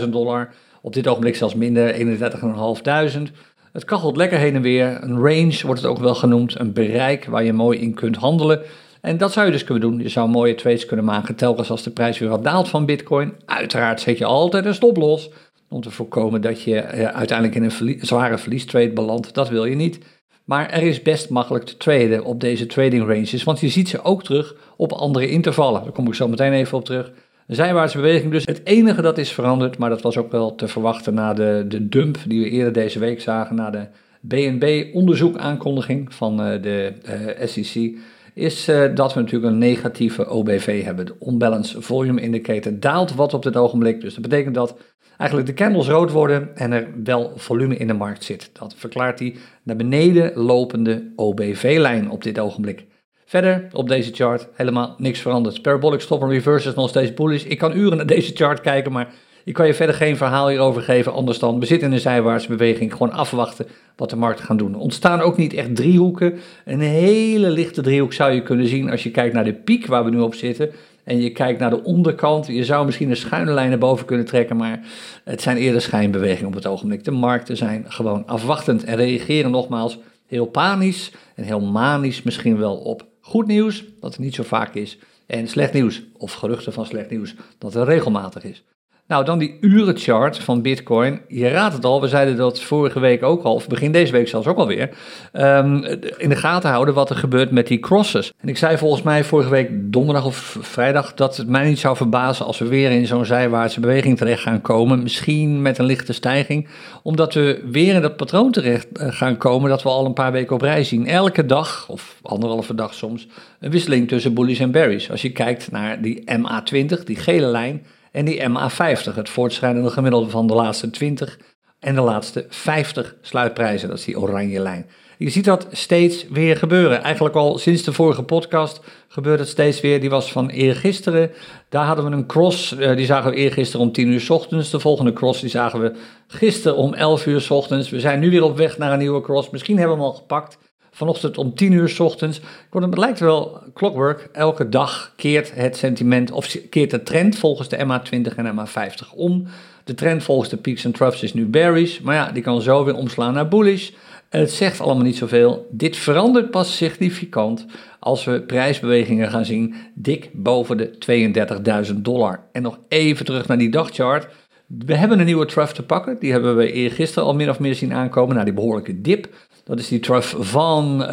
32.000 0.00 0.08
dollar. 0.08 0.52
Op 0.80 0.94
dit 0.94 1.08
ogenblik 1.08 1.36
zelfs 1.36 1.54
minder, 1.54 1.94
31.500. 1.94 3.32
Het 3.78 3.86
kachelt 3.86 4.16
lekker 4.16 4.38
heen 4.38 4.54
en 4.54 4.62
weer. 4.62 5.02
Een 5.02 5.18
range 5.18 5.60
wordt 5.64 5.80
het 5.80 5.90
ook 5.90 5.98
wel 5.98 6.14
genoemd. 6.14 6.58
Een 6.58 6.72
bereik 6.72 7.24
waar 7.24 7.44
je 7.44 7.52
mooi 7.52 7.78
in 7.78 7.94
kunt 7.94 8.16
handelen. 8.16 8.60
En 9.00 9.16
dat 9.16 9.32
zou 9.32 9.46
je 9.46 9.52
dus 9.52 9.64
kunnen 9.64 9.90
doen. 9.90 10.00
Je 10.00 10.08
zou 10.08 10.28
mooie 10.28 10.54
trades 10.54 10.86
kunnen 10.86 11.04
maken 11.04 11.34
telkens 11.34 11.70
als 11.70 11.82
de 11.82 11.90
prijs 11.90 12.18
weer 12.18 12.28
wat 12.28 12.44
daalt 12.44 12.68
van 12.68 12.86
Bitcoin. 12.86 13.32
Uiteraard 13.44 14.00
zet 14.00 14.18
je 14.18 14.24
altijd 14.24 14.64
een 14.64 14.74
stop 14.74 14.96
los 14.96 15.30
om 15.68 15.80
te 15.80 15.90
voorkomen 15.90 16.40
dat 16.40 16.62
je 16.62 16.78
eh, 16.78 17.06
uiteindelijk 17.06 17.56
in 17.56 17.64
een 17.64 17.98
zware 18.06 18.38
verliestrade 18.38 18.92
belandt. 18.92 19.34
Dat 19.34 19.48
wil 19.48 19.64
je 19.64 19.76
niet. 19.76 19.98
Maar 20.44 20.70
er 20.70 20.82
is 20.82 21.02
best 21.02 21.30
makkelijk 21.30 21.64
te 21.64 21.76
traden 21.76 22.24
op 22.24 22.40
deze 22.40 22.66
trading 22.66 23.06
ranges, 23.06 23.44
want 23.44 23.60
je 23.60 23.68
ziet 23.68 23.88
ze 23.88 24.02
ook 24.02 24.24
terug 24.24 24.54
op 24.76 24.92
andere 24.92 25.28
intervallen. 25.28 25.82
Daar 25.82 25.92
kom 25.92 26.06
ik 26.06 26.14
zo 26.14 26.28
meteen 26.28 26.52
even 26.52 26.78
op 26.78 26.84
terug. 26.84 27.10
Een 27.48 27.54
zijwaartse 27.54 27.96
beweging 27.96 28.32
dus. 28.32 28.44
Het 28.44 28.60
enige 28.64 29.02
dat 29.02 29.18
is 29.18 29.32
veranderd, 29.32 29.78
maar 29.78 29.90
dat 29.90 30.02
was 30.02 30.16
ook 30.16 30.30
wel 30.30 30.54
te 30.54 30.68
verwachten 30.68 31.14
na 31.14 31.34
de, 31.34 31.64
de 31.68 31.88
dump 31.88 32.18
die 32.26 32.42
we 32.42 32.48
eerder 32.48 32.72
deze 32.72 32.98
week 32.98 33.20
zagen, 33.20 33.56
na 33.56 33.70
de 33.70 33.86
BNB-onderzoekaankondiging 34.20 36.14
van 36.14 36.46
uh, 36.46 36.62
de 36.62 36.92
eh, 37.02 37.46
SEC, 37.46 37.96
is 38.34 38.68
uh, 38.68 38.94
dat 38.94 39.14
we 39.14 39.20
natuurlijk 39.20 39.52
een 39.52 39.58
negatieve 39.58 40.28
OBV 40.28 40.84
hebben. 40.84 41.06
De 41.06 41.14
Unbalanced 41.26 41.84
Volume 41.84 42.20
Indicator 42.20 42.80
daalt 42.80 43.14
wat 43.14 43.34
op 43.34 43.42
dit 43.42 43.56
ogenblik. 43.56 44.00
Dus 44.00 44.14
dat 44.14 44.22
betekent 44.22 44.54
dat 44.54 44.78
eigenlijk 45.16 45.48
de 45.48 45.54
candles 45.54 45.88
rood 45.88 46.10
worden 46.10 46.56
en 46.56 46.72
er 46.72 46.88
wel 47.04 47.32
volume 47.36 47.76
in 47.76 47.86
de 47.86 47.92
markt 47.92 48.24
zit. 48.24 48.50
Dat 48.52 48.74
verklaart 48.76 49.18
die 49.18 49.34
naar 49.62 49.76
beneden 49.76 50.32
lopende 50.34 51.12
OBV-lijn 51.16 52.10
op 52.10 52.22
dit 52.22 52.38
ogenblik. 52.38 52.86
Verder 53.28 53.68
op 53.72 53.88
deze 53.88 54.12
chart 54.12 54.48
helemaal 54.52 54.94
niks 54.98 55.20
veranderd. 55.20 55.62
Parabolic 55.62 56.00
stop 56.00 56.22
en 56.22 56.28
reverse 56.28 56.68
is 56.68 56.74
nog 56.74 56.88
steeds 56.88 57.14
bullish. 57.14 57.44
Ik 57.44 57.58
kan 57.58 57.76
uren 57.76 57.96
naar 57.96 58.06
deze 58.06 58.34
chart 58.34 58.60
kijken, 58.60 58.92
maar 58.92 59.12
ik 59.44 59.54
kan 59.54 59.66
je 59.66 59.74
verder 59.74 59.94
geen 59.94 60.16
verhaal 60.16 60.48
hierover 60.48 60.82
geven. 60.82 61.12
Anders 61.12 61.38
dan 61.38 61.62
zitten 61.64 61.88
in 61.88 61.94
een 61.94 62.00
zijwaartse 62.00 62.48
beweging. 62.48 62.92
Gewoon 62.92 63.12
afwachten 63.12 63.66
wat 63.96 64.10
de 64.10 64.16
markt 64.16 64.40
gaat 64.40 64.58
doen. 64.58 64.74
Ontstaan 64.74 65.20
ook 65.20 65.36
niet 65.36 65.54
echt 65.54 65.76
driehoeken. 65.76 66.38
Een 66.64 66.80
hele 66.80 67.50
lichte 67.50 67.82
driehoek 67.82 68.12
zou 68.12 68.32
je 68.32 68.42
kunnen 68.42 68.66
zien 68.66 68.90
als 68.90 69.02
je 69.02 69.10
kijkt 69.10 69.34
naar 69.34 69.44
de 69.44 69.54
piek 69.54 69.86
waar 69.86 70.04
we 70.04 70.10
nu 70.10 70.20
op 70.20 70.34
zitten. 70.34 70.70
En 71.04 71.20
je 71.20 71.30
kijkt 71.30 71.60
naar 71.60 71.70
de 71.70 71.84
onderkant. 71.84 72.46
Je 72.46 72.64
zou 72.64 72.86
misschien 72.86 73.10
een 73.10 73.16
schuine 73.16 73.52
lijn 73.52 73.68
naar 73.68 73.78
boven 73.78 74.06
kunnen 74.06 74.26
trekken, 74.26 74.56
maar 74.56 74.80
het 75.24 75.42
zijn 75.42 75.56
eerder 75.56 75.80
schijnbewegingen 75.80 76.48
op 76.48 76.54
het 76.54 76.66
ogenblik. 76.66 77.04
De 77.04 77.10
markten 77.10 77.56
zijn 77.56 77.84
gewoon 77.88 78.26
afwachtend 78.26 78.84
en 78.84 78.96
reageren 78.96 79.50
nogmaals 79.50 79.98
heel 80.26 80.46
panisch 80.46 81.12
en 81.34 81.44
heel 81.44 81.60
manisch 81.60 82.22
misschien 82.22 82.58
wel 82.58 82.76
op 82.76 83.07
Goed 83.28 83.46
nieuws, 83.46 83.84
dat 84.00 84.12
het 84.12 84.20
niet 84.20 84.34
zo 84.34 84.42
vaak 84.42 84.74
is. 84.74 84.98
En 85.26 85.48
slecht 85.48 85.72
nieuws, 85.72 86.02
of 86.16 86.32
geruchten 86.32 86.72
van 86.72 86.86
slecht 86.86 87.10
nieuws, 87.10 87.34
dat 87.58 87.74
het 87.74 87.88
regelmatig 87.88 88.44
is. 88.44 88.64
Nou, 89.08 89.24
dan 89.24 89.38
die 89.38 89.56
urenchart 89.60 90.38
van 90.38 90.62
Bitcoin. 90.62 91.20
Je 91.28 91.48
raadt 91.48 91.74
het 91.74 91.84
al, 91.84 92.00
we 92.00 92.08
zeiden 92.08 92.36
dat 92.36 92.60
vorige 92.60 93.00
week 93.00 93.22
ook 93.22 93.42
al, 93.42 93.54
of 93.54 93.66
begin 93.66 93.92
deze 93.92 94.12
week 94.12 94.28
zelfs 94.28 94.46
ook 94.46 94.58
alweer, 94.58 94.90
um, 95.32 95.84
in 96.18 96.28
de 96.28 96.36
gaten 96.36 96.70
houden 96.70 96.94
wat 96.94 97.10
er 97.10 97.16
gebeurt 97.16 97.50
met 97.50 97.66
die 97.66 97.78
crosses. 97.78 98.32
En 98.40 98.48
ik 98.48 98.56
zei 98.56 98.78
volgens 98.78 99.02
mij 99.02 99.24
vorige 99.24 99.50
week 99.50 99.70
donderdag 99.72 100.24
of 100.24 100.56
vrijdag 100.60 101.14
dat 101.14 101.36
het 101.36 101.48
mij 101.48 101.68
niet 101.68 101.78
zou 101.78 101.96
verbazen 101.96 102.46
als 102.46 102.58
we 102.58 102.68
weer 102.68 102.90
in 102.90 103.06
zo'n 103.06 103.24
zijwaartse 103.24 103.80
beweging 103.80 104.16
terecht 104.16 104.42
gaan 104.42 104.60
komen. 104.60 105.02
Misschien 105.02 105.62
met 105.62 105.78
een 105.78 105.84
lichte 105.84 106.12
stijging, 106.12 106.68
omdat 107.02 107.34
we 107.34 107.62
weer 107.70 107.94
in 107.94 108.02
dat 108.02 108.16
patroon 108.16 108.50
terecht 108.50 108.86
eh, 108.92 109.06
gaan 109.10 109.36
komen 109.36 109.70
dat 109.70 109.82
we 109.82 109.88
al 109.88 110.06
een 110.06 110.12
paar 110.12 110.32
weken 110.32 110.54
op 110.54 110.62
rij 110.62 110.84
zien. 110.84 111.06
Elke 111.06 111.46
dag, 111.46 111.88
of 111.88 112.18
anderhalve 112.22 112.74
dag 112.74 112.94
soms, 112.94 113.26
een 113.60 113.70
wisseling 113.70 114.08
tussen 114.08 114.34
bullies 114.34 114.58
en 114.58 114.70
berries. 114.70 115.10
Als 115.10 115.22
je 115.22 115.32
kijkt 115.32 115.70
naar 115.70 116.02
die 116.02 116.24
MA20, 116.24 117.04
die 117.04 117.16
gele 117.16 117.46
lijn 117.46 117.82
en 118.18 118.24
die 118.24 118.48
MA50, 118.48 119.14
het 119.14 119.28
voortschrijdende 119.28 119.90
gemiddelde 119.90 120.30
van 120.30 120.46
de 120.46 120.54
laatste 120.54 120.90
20 120.90 121.38
en 121.80 121.94
de 121.94 122.00
laatste 122.00 122.46
50 122.48 123.14
sluitprijzen. 123.20 123.88
Dat 123.88 123.98
is 123.98 124.04
die 124.04 124.20
oranje 124.20 124.60
lijn. 124.60 124.86
Je 125.18 125.30
ziet 125.30 125.44
dat 125.44 125.66
steeds 125.70 126.28
weer 126.28 126.56
gebeuren. 126.56 127.02
Eigenlijk 127.02 127.34
al 127.34 127.58
sinds 127.58 127.82
de 127.82 127.92
vorige 127.92 128.22
podcast 128.22 128.80
gebeurt 129.08 129.38
het 129.38 129.48
steeds 129.48 129.80
weer. 129.80 130.00
Die 130.00 130.10
was 130.10 130.32
van 130.32 130.48
eergisteren. 130.48 131.30
Daar 131.68 131.84
hadden 131.84 132.04
we 132.04 132.10
een 132.10 132.26
cross. 132.26 132.76
Eh, 132.76 132.96
die 132.96 133.06
zagen 133.06 133.30
we 133.30 133.36
eergisteren 133.36 133.86
om 133.86 133.92
10 133.92 134.08
uur 134.08 134.20
s 134.20 134.30
ochtends. 134.30 134.70
De 134.70 134.80
volgende 134.80 135.12
cross 135.12 135.40
die 135.40 135.50
zagen 135.50 135.80
we 135.80 135.92
gisteren 136.26 136.76
om 136.76 136.94
11 136.94 137.26
uur 137.26 137.40
s 137.40 137.50
ochtends. 137.50 137.90
We 137.90 138.00
zijn 138.00 138.20
nu 138.20 138.30
weer 138.30 138.42
op 138.42 138.56
weg 138.56 138.78
naar 138.78 138.92
een 138.92 138.98
nieuwe 138.98 139.20
cross. 139.20 139.50
Misschien 139.50 139.78
hebben 139.78 139.96
we 139.96 140.02
hem 140.02 140.12
al 140.12 140.18
gepakt. 140.18 140.58
Vanochtend 140.98 141.38
om 141.38 141.54
10 141.54 141.72
uur 141.72 141.88
s 141.88 142.00
ochtends. 142.00 142.40
Het 142.70 142.98
lijkt 142.98 143.20
wel 143.20 143.62
clockwork. 143.74 144.28
Elke 144.32 144.68
dag 144.68 145.12
keert 145.16 145.54
het 145.54 145.76
sentiment 145.76 146.30
of 146.30 146.56
keert 146.70 146.90
de 146.90 147.02
trend 147.02 147.38
volgens 147.38 147.68
de 147.68 147.76
MA20 147.76 148.36
en 148.36 148.54
MA50 148.58 149.14
om. 149.14 149.46
De 149.84 149.94
trend 149.94 150.22
volgens 150.22 150.48
de 150.48 150.56
peaks 150.56 150.84
en 150.84 150.92
troughs 150.92 151.22
is 151.22 151.34
nu 151.34 151.46
bearish. 151.46 152.00
Maar 152.00 152.14
ja, 152.14 152.30
die 152.32 152.42
kan 152.42 152.62
zo 152.62 152.84
weer 152.84 152.94
omslaan 152.94 153.34
naar 153.34 153.48
bullish. 153.48 153.90
Het 154.28 154.50
zegt 154.50 154.80
allemaal 154.80 155.04
niet 155.04 155.16
zoveel. 155.16 155.68
Dit 155.70 155.96
verandert 155.96 156.50
pas 156.50 156.76
significant 156.76 157.66
als 157.98 158.24
we 158.24 158.42
prijsbewegingen 158.42 159.30
gaan 159.30 159.44
zien 159.44 159.74
dik 159.94 160.30
boven 160.32 160.76
de 160.76 161.86
32.000 161.92 161.94
dollar. 161.94 162.44
En 162.52 162.62
nog 162.62 162.78
even 162.88 163.24
terug 163.24 163.46
naar 163.46 163.58
die 163.58 163.70
dagchart. 163.70 164.28
We 164.66 164.94
hebben 164.94 165.18
een 165.18 165.26
nieuwe 165.26 165.46
trough 165.46 165.72
te 165.72 165.82
pakken. 165.82 166.16
Die 166.18 166.32
hebben 166.32 166.56
we 166.56 166.72
eergisteren 166.72 167.28
al 167.28 167.34
min 167.34 167.50
of 167.50 167.58
meer 167.58 167.74
zien 167.74 167.92
aankomen 167.92 168.34
naar 168.34 168.44
die 168.44 168.54
behoorlijke 168.54 169.00
dip. 169.00 169.28
Dat 169.68 169.78
is 169.78 169.88
die 169.88 170.00
trough 170.00 170.36
van 170.38 171.02
29.184 171.02 171.08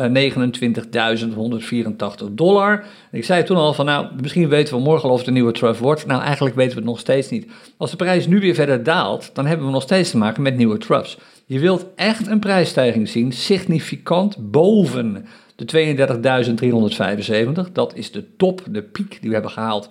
eh, 1.97 2.27
dollar. 2.31 2.85
ik 3.11 3.23
zei 3.23 3.43
toen 3.43 3.57
al 3.57 3.73
van 3.73 3.85
nou, 3.85 4.07
misschien 4.21 4.49
weten 4.49 4.75
we 4.75 4.81
morgen 4.81 5.09
of 5.09 5.17
het 5.17 5.27
een 5.27 5.33
nieuwe 5.33 5.51
trough 5.51 5.79
wordt. 5.79 6.05
Nou, 6.05 6.21
eigenlijk 6.21 6.55
weten 6.55 6.73
we 6.73 6.79
het 6.79 6.89
nog 6.89 6.99
steeds 6.99 7.29
niet. 7.29 7.47
Als 7.77 7.91
de 7.91 7.97
prijs 7.97 8.27
nu 8.27 8.39
weer 8.39 8.55
verder 8.55 8.83
daalt, 8.83 9.29
dan 9.33 9.45
hebben 9.45 9.65
we 9.65 9.71
nog 9.71 9.81
steeds 9.81 10.09
te 10.09 10.17
maken 10.17 10.43
met 10.43 10.57
nieuwe 10.57 10.77
troughs. 10.77 11.17
Je 11.45 11.59
wilt 11.59 11.85
echt 11.95 12.27
een 12.27 12.39
prijsstijging 12.39 13.09
zien, 13.09 13.31
significant 13.31 14.51
boven 14.51 15.25
de 15.55 15.95
32.375. 17.65 17.71
Dat 17.71 17.95
is 17.95 18.11
de 18.11 18.35
top, 18.35 18.61
de 18.69 18.83
piek 18.83 19.09
die 19.09 19.29
we 19.29 19.33
hebben 19.33 19.51
gehaald 19.51 19.89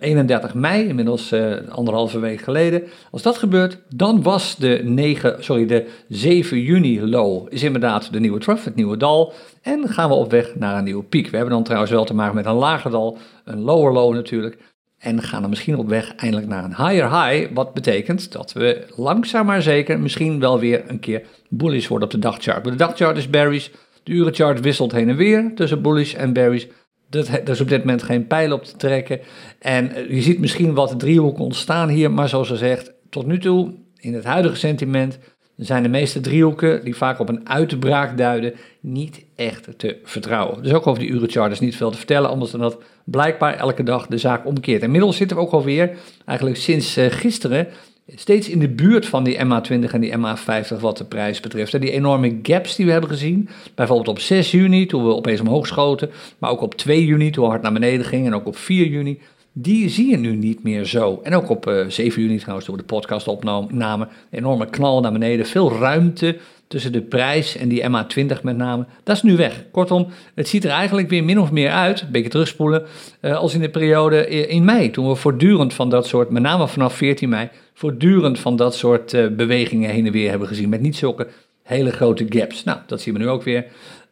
31 0.00 0.50
eh, 0.50 0.56
mei, 0.56 0.88
inmiddels 0.88 1.32
uh, 1.32 1.56
anderhalve 1.68 2.18
week 2.18 2.40
geleden. 2.40 2.82
Als 3.10 3.22
dat 3.22 3.38
gebeurt, 3.38 3.78
dan 3.88 4.22
was 4.22 4.56
de, 4.56 4.80
9, 4.84 5.44
sorry, 5.44 5.66
de 5.66 5.86
7 6.08 6.60
juni 6.60 7.06
low 7.06 7.46
is 7.48 7.62
inderdaad 7.62 8.12
de 8.12 8.20
nieuwe 8.20 8.38
trough, 8.38 8.64
het 8.64 8.74
nieuwe 8.74 8.96
dal. 8.96 9.32
En 9.62 9.88
gaan 9.88 10.08
we 10.08 10.14
op 10.14 10.30
weg 10.30 10.54
naar 10.54 10.78
een 10.78 10.84
nieuwe 10.84 11.04
piek. 11.04 11.28
We 11.28 11.36
hebben 11.36 11.54
dan 11.54 11.64
trouwens 11.64 11.92
wel 11.92 12.04
te 12.04 12.14
maken 12.14 12.34
met 12.34 12.46
een 12.46 12.52
lager 12.52 12.90
dal, 12.90 13.18
een 13.44 13.60
lower 13.60 13.92
low 13.92 14.14
natuurlijk. 14.14 14.58
En 14.98 15.22
gaan 15.22 15.40
dan 15.40 15.50
misschien 15.50 15.76
op 15.76 15.88
weg 15.88 16.14
eindelijk 16.14 16.48
naar 16.48 16.64
een 16.64 16.76
higher 16.76 17.24
high. 17.24 17.54
Wat 17.54 17.74
betekent 17.74 18.32
dat 18.32 18.52
we 18.52 18.86
langzaam 18.96 19.46
maar 19.46 19.62
zeker 19.62 20.00
misschien 20.00 20.40
wel 20.40 20.58
weer 20.58 20.82
een 20.86 21.00
keer 21.00 21.22
bullish 21.48 21.86
worden 21.86 22.08
op 22.08 22.14
de 22.14 22.20
dagchart. 22.20 22.64
De 22.64 22.74
dagchart 22.74 23.16
is 23.16 23.30
bearish. 23.30 23.68
De 24.02 24.12
urenchart 24.12 24.60
wisselt 24.60 24.92
heen 24.92 25.08
en 25.08 25.16
weer 25.16 25.52
tussen 25.54 25.82
bullish 25.82 26.14
en 26.14 26.32
bearish. 26.32 26.66
Dat, 27.14 27.48
is 27.48 27.60
op 27.60 27.68
dit 27.68 27.78
moment 27.78 28.02
geen 28.02 28.26
pijl 28.26 28.52
op 28.52 28.64
te 28.64 28.76
trekken. 28.76 29.20
En 29.58 29.94
eh, 29.94 30.10
je 30.10 30.22
ziet 30.22 30.38
misschien 30.38 30.74
wat 30.74 30.98
driehoeken 30.98 31.44
ontstaan 31.44 31.88
hier, 31.88 32.10
maar 32.10 32.28
zoals 32.28 32.48
gezegd, 32.48 32.92
tot 33.10 33.26
nu 33.26 33.38
toe, 33.38 33.74
in 34.00 34.14
het 34.14 34.24
huidige 34.24 34.56
sentiment, 34.56 35.18
zijn 35.56 35.82
de 35.82 35.88
meeste 35.88 36.20
driehoeken, 36.20 36.84
die 36.84 36.96
vaak 36.96 37.18
op 37.18 37.28
een 37.28 37.48
uitbraak 37.48 38.18
duiden, 38.18 38.54
niet 38.80 39.24
echt 39.36 39.78
te 39.78 39.98
vertrouwen. 40.04 40.62
Dus 40.62 40.72
ook 40.72 40.86
over 40.86 41.02
die 41.02 41.10
urenchart 41.10 41.52
is 41.52 41.60
niet 41.60 41.76
veel 41.76 41.90
te 41.90 41.96
vertellen, 41.96 42.30
anders 42.30 42.50
dan 42.50 42.60
dat 42.60 42.78
blijkbaar 43.04 43.54
elke 43.54 43.82
dag 43.82 44.06
de 44.06 44.18
zaak 44.18 44.46
omkeert. 44.46 44.82
Inmiddels 44.82 45.16
zitten 45.16 45.36
we 45.36 45.42
ook 45.42 45.52
alweer, 45.52 45.90
eigenlijk 46.24 46.58
sinds 46.58 46.98
uh, 46.98 47.06
gisteren, 47.10 47.68
steeds 48.06 48.48
in 48.48 48.58
de 48.58 48.68
buurt 48.68 49.06
van 49.06 49.24
die 49.24 49.36
MA20 49.36 49.92
en 49.92 50.00
die 50.00 50.12
MA50 50.18 50.80
wat 50.80 50.98
de 50.98 51.04
prijs 51.04 51.40
betreft. 51.40 51.74
En 51.74 51.80
die 51.80 51.90
enorme 51.90 52.38
gaps 52.42 52.76
die 52.76 52.86
we 52.86 52.92
hebben 52.92 53.10
gezien, 53.10 53.48
bijvoorbeeld 53.74 54.08
op 54.08 54.18
6 54.18 54.50
juni 54.50 54.86
toen 54.86 55.04
we 55.06 55.14
opeens 55.14 55.40
omhoog 55.40 55.66
schoten, 55.66 56.10
maar 56.38 56.50
ook 56.50 56.60
op 56.60 56.74
2 56.74 57.04
juni 57.04 57.30
toen 57.30 57.44
we 57.44 57.50
hard 57.50 57.62
naar 57.62 57.72
beneden 57.72 58.06
gingen 58.06 58.26
en 58.26 58.34
ook 58.34 58.46
op 58.46 58.56
4 58.56 58.86
juni, 58.86 59.20
die 59.52 59.88
zie 59.88 60.10
je 60.10 60.16
nu 60.16 60.36
niet 60.36 60.62
meer 60.62 60.84
zo. 60.84 61.20
En 61.22 61.34
ook 61.34 61.48
op 61.48 61.66
uh, 61.66 61.80
eh, 61.80 61.90
7 61.90 62.22
juni 62.22 62.38
trouwens, 62.38 62.66
toen 62.66 62.74
we 62.76 62.80
de 62.80 62.86
podcast 62.86 63.28
opnamen, 63.28 64.08
enorme 64.30 64.70
knal 64.70 65.00
naar 65.00 65.12
beneden, 65.12 65.46
veel 65.46 65.72
ruimte 65.72 66.36
tussen 66.68 66.92
de 66.92 67.02
prijs 67.02 67.56
en 67.56 67.68
die 67.68 67.82
MA20 67.82 68.42
met 68.42 68.56
name, 68.56 68.86
dat 69.02 69.16
is 69.16 69.22
nu 69.22 69.36
weg. 69.36 69.64
Kortom, 69.70 70.06
het 70.34 70.48
ziet 70.48 70.64
er 70.64 70.70
eigenlijk 70.70 71.08
weer 71.08 71.24
min 71.24 71.40
of 71.40 71.50
meer 71.50 71.70
uit, 71.70 72.00
een 72.00 72.10
beetje 72.10 72.28
terugspoelen, 72.28 72.82
uh, 73.20 73.36
als 73.36 73.54
in 73.54 73.60
de 73.60 73.70
periode 73.70 74.28
in 74.28 74.64
mei, 74.64 74.90
toen 74.90 75.08
we 75.08 75.14
voortdurend 75.14 75.74
van 75.74 75.90
dat 75.90 76.06
soort, 76.06 76.30
met 76.30 76.42
name 76.42 76.68
vanaf 76.68 76.94
14 76.94 77.28
mei, 77.28 77.48
voortdurend 77.74 78.38
van 78.38 78.56
dat 78.56 78.74
soort 78.74 79.12
uh, 79.12 79.26
bewegingen 79.28 79.90
heen 79.90 80.06
en 80.06 80.12
weer 80.12 80.30
hebben 80.30 80.48
gezien, 80.48 80.68
met 80.68 80.80
niet 80.80 80.96
zulke 80.96 81.28
hele 81.62 81.90
grote 81.90 82.26
gaps. 82.28 82.64
Nou, 82.64 82.78
dat 82.86 83.00
zien 83.00 83.14
we 83.14 83.20
nu 83.20 83.28
ook 83.28 83.42
weer. 83.42 83.66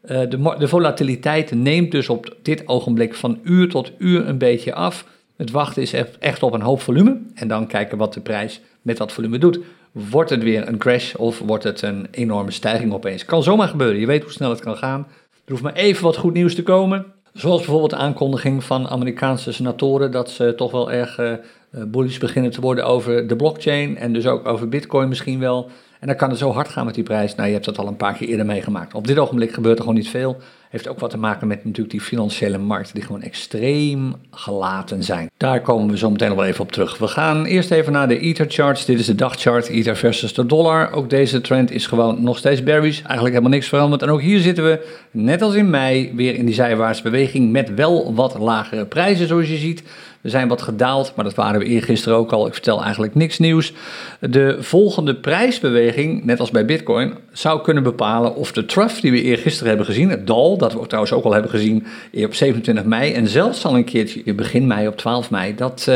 Uh, 0.04 0.20
de, 0.28 0.54
de 0.58 0.68
volatiliteit 0.68 1.50
neemt 1.54 1.90
dus 1.90 2.08
op 2.08 2.36
dit 2.42 2.68
ogenblik 2.68 3.14
van 3.14 3.38
uur 3.42 3.68
tot 3.68 3.92
uur 3.98 4.28
een 4.28 4.38
beetje 4.38 4.74
af. 4.74 5.06
Het 5.36 5.50
wachten 5.50 5.82
is 5.82 5.92
echt 6.18 6.42
op 6.42 6.52
een 6.52 6.60
hoop 6.60 6.80
volume 6.80 7.20
en 7.34 7.48
dan 7.48 7.66
kijken 7.66 7.98
wat 7.98 8.14
de 8.14 8.20
prijs 8.20 8.60
met 8.82 8.96
dat 8.96 9.12
volume 9.12 9.38
doet. 9.38 9.58
Wordt 9.92 10.30
het 10.30 10.42
weer 10.42 10.68
een 10.68 10.78
crash 10.78 11.14
of 11.14 11.38
wordt 11.38 11.64
het 11.64 11.82
een 11.82 12.06
enorme 12.10 12.50
stijging 12.50 12.92
opeens? 12.92 13.24
Kan 13.24 13.42
zomaar 13.42 13.68
gebeuren. 13.68 14.00
Je 14.00 14.06
weet 14.06 14.22
hoe 14.22 14.32
snel 14.32 14.50
het 14.50 14.60
kan 14.60 14.76
gaan. 14.76 15.06
Er 15.44 15.50
hoeft 15.50 15.62
maar 15.62 15.72
even 15.72 16.04
wat 16.04 16.16
goed 16.16 16.32
nieuws 16.32 16.54
te 16.54 16.62
komen. 16.62 17.06
Zoals 17.32 17.60
bijvoorbeeld 17.60 17.90
de 17.90 17.96
aankondiging 17.96 18.64
van 18.64 18.88
Amerikaanse 18.88 19.52
senatoren 19.52 20.10
dat 20.10 20.30
ze 20.30 20.54
toch 20.56 20.70
wel 20.70 20.92
erg 20.92 21.18
uh, 21.18 21.32
bullish 21.70 22.18
beginnen 22.18 22.50
te 22.50 22.60
worden 22.60 22.86
over 22.86 23.26
de 23.26 23.36
blockchain 23.36 23.96
en 23.96 24.12
dus 24.12 24.26
ook 24.26 24.46
over 24.46 24.68
Bitcoin 24.68 25.08
misschien 25.08 25.38
wel. 25.38 25.70
En 26.00 26.06
dan 26.06 26.16
kan 26.16 26.28
het 26.28 26.38
zo 26.38 26.52
hard 26.52 26.68
gaan 26.68 26.84
met 26.84 26.94
die 26.94 27.04
prijs. 27.04 27.34
Nou, 27.34 27.46
je 27.46 27.54
hebt 27.54 27.64
dat 27.64 27.78
al 27.78 27.86
een 27.86 27.96
paar 27.96 28.14
keer 28.14 28.28
eerder 28.28 28.46
meegemaakt. 28.46 28.94
Op 28.94 29.06
dit 29.06 29.18
ogenblik 29.18 29.52
gebeurt 29.52 29.76
er 29.76 29.82
gewoon 29.84 29.98
niet 29.98 30.08
veel. 30.08 30.36
Heeft 30.72 30.88
ook 30.88 30.98
wat 30.98 31.10
te 31.10 31.18
maken 31.18 31.46
met 31.46 31.64
natuurlijk 31.64 31.90
die 31.90 32.00
financiële 32.00 32.58
markten 32.58 32.94
die 32.94 33.04
gewoon 33.04 33.22
extreem 33.22 34.14
gelaten 34.30 35.02
zijn. 35.04 35.30
Daar 35.36 35.60
komen 35.60 35.90
we 35.90 35.98
zo 35.98 36.10
meteen 36.10 36.28
nog 36.28 36.36
wel 36.36 36.46
even 36.46 36.64
op 36.64 36.72
terug. 36.72 36.98
We 36.98 37.06
gaan 37.06 37.44
eerst 37.44 37.70
even 37.70 37.92
naar 37.92 38.08
de 38.08 38.18
Ether 38.18 38.46
charts. 38.48 38.84
Dit 38.84 38.98
is 38.98 39.06
de 39.06 39.14
dagchart, 39.14 39.68
Ether 39.68 39.96
versus 39.96 40.34
de 40.34 40.46
dollar. 40.46 40.92
Ook 40.92 41.10
deze 41.10 41.40
trend 41.40 41.70
is 41.70 41.86
gewoon 41.86 42.22
nog 42.22 42.38
steeds 42.38 42.62
bearish. 42.62 42.98
Eigenlijk 42.98 43.28
helemaal 43.28 43.50
niks 43.50 43.68
veranderd. 43.68 44.02
En 44.02 44.10
ook 44.10 44.20
hier 44.20 44.40
zitten 44.40 44.64
we, 44.64 44.86
net 45.10 45.42
als 45.42 45.54
in 45.54 45.70
mei, 45.70 46.12
weer 46.14 46.34
in 46.34 46.44
die 46.44 46.54
zijwaartse 46.54 47.02
beweging 47.02 47.50
met 47.50 47.74
wel 47.74 48.14
wat 48.14 48.38
lagere 48.38 48.86
prijzen 48.86 49.26
zoals 49.26 49.48
je 49.48 49.56
ziet. 49.56 49.82
We 50.22 50.28
zijn 50.28 50.48
wat 50.48 50.62
gedaald, 50.62 51.12
maar 51.16 51.24
dat 51.24 51.34
waren 51.34 51.60
we 51.60 51.66
eergisteren 51.66 52.18
ook 52.18 52.32
al. 52.32 52.46
Ik 52.46 52.52
vertel 52.52 52.82
eigenlijk 52.82 53.14
niks 53.14 53.38
nieuws. 53.38 53.72
De 54.20 54.56
volgende 54.60 55.14
prijsbeweging, 55.14 56.24
net 56.24 56.40
als 56.40 56.50
bij 56.50 56.64
Bitcoin, 56.64 57.14
zou 57.32 57.62
kunnen 57.62 57.82
bepalen 57.82 58.36
of 58.36 58.52
de 58.52 58.64
trough 58.64 59.00
die 59.00 59.10
we 59.10 59.22
eergisteren 59.22 59.68
hebben 59.68 59.86
gezien, 59.86 60.10
het 60.10 60.26
dal, 60.26 60.58
dat 60.62 60.80
we 60.80 60.86
trouwens 60.86 61.14
ook 61.14 61.24
al 61.24 61.32
hebben 61.32 61.50
gezien 61.50 61.86
op 62.12 62.34
27 62.34 62.84
mei 62.84 63.12
en 63.12 63.28
zelfs 63.28 63.64
al 63.64 63.76
een 63.76 63.84
keertje 63.84 64.34
begin 64.34 64.66
mei 64.66 64.88
op 64.88 64.96
12 64.96 65.30
mei, 65.30 65.54
dat 65.54 65.86
uh, 65.88 65.94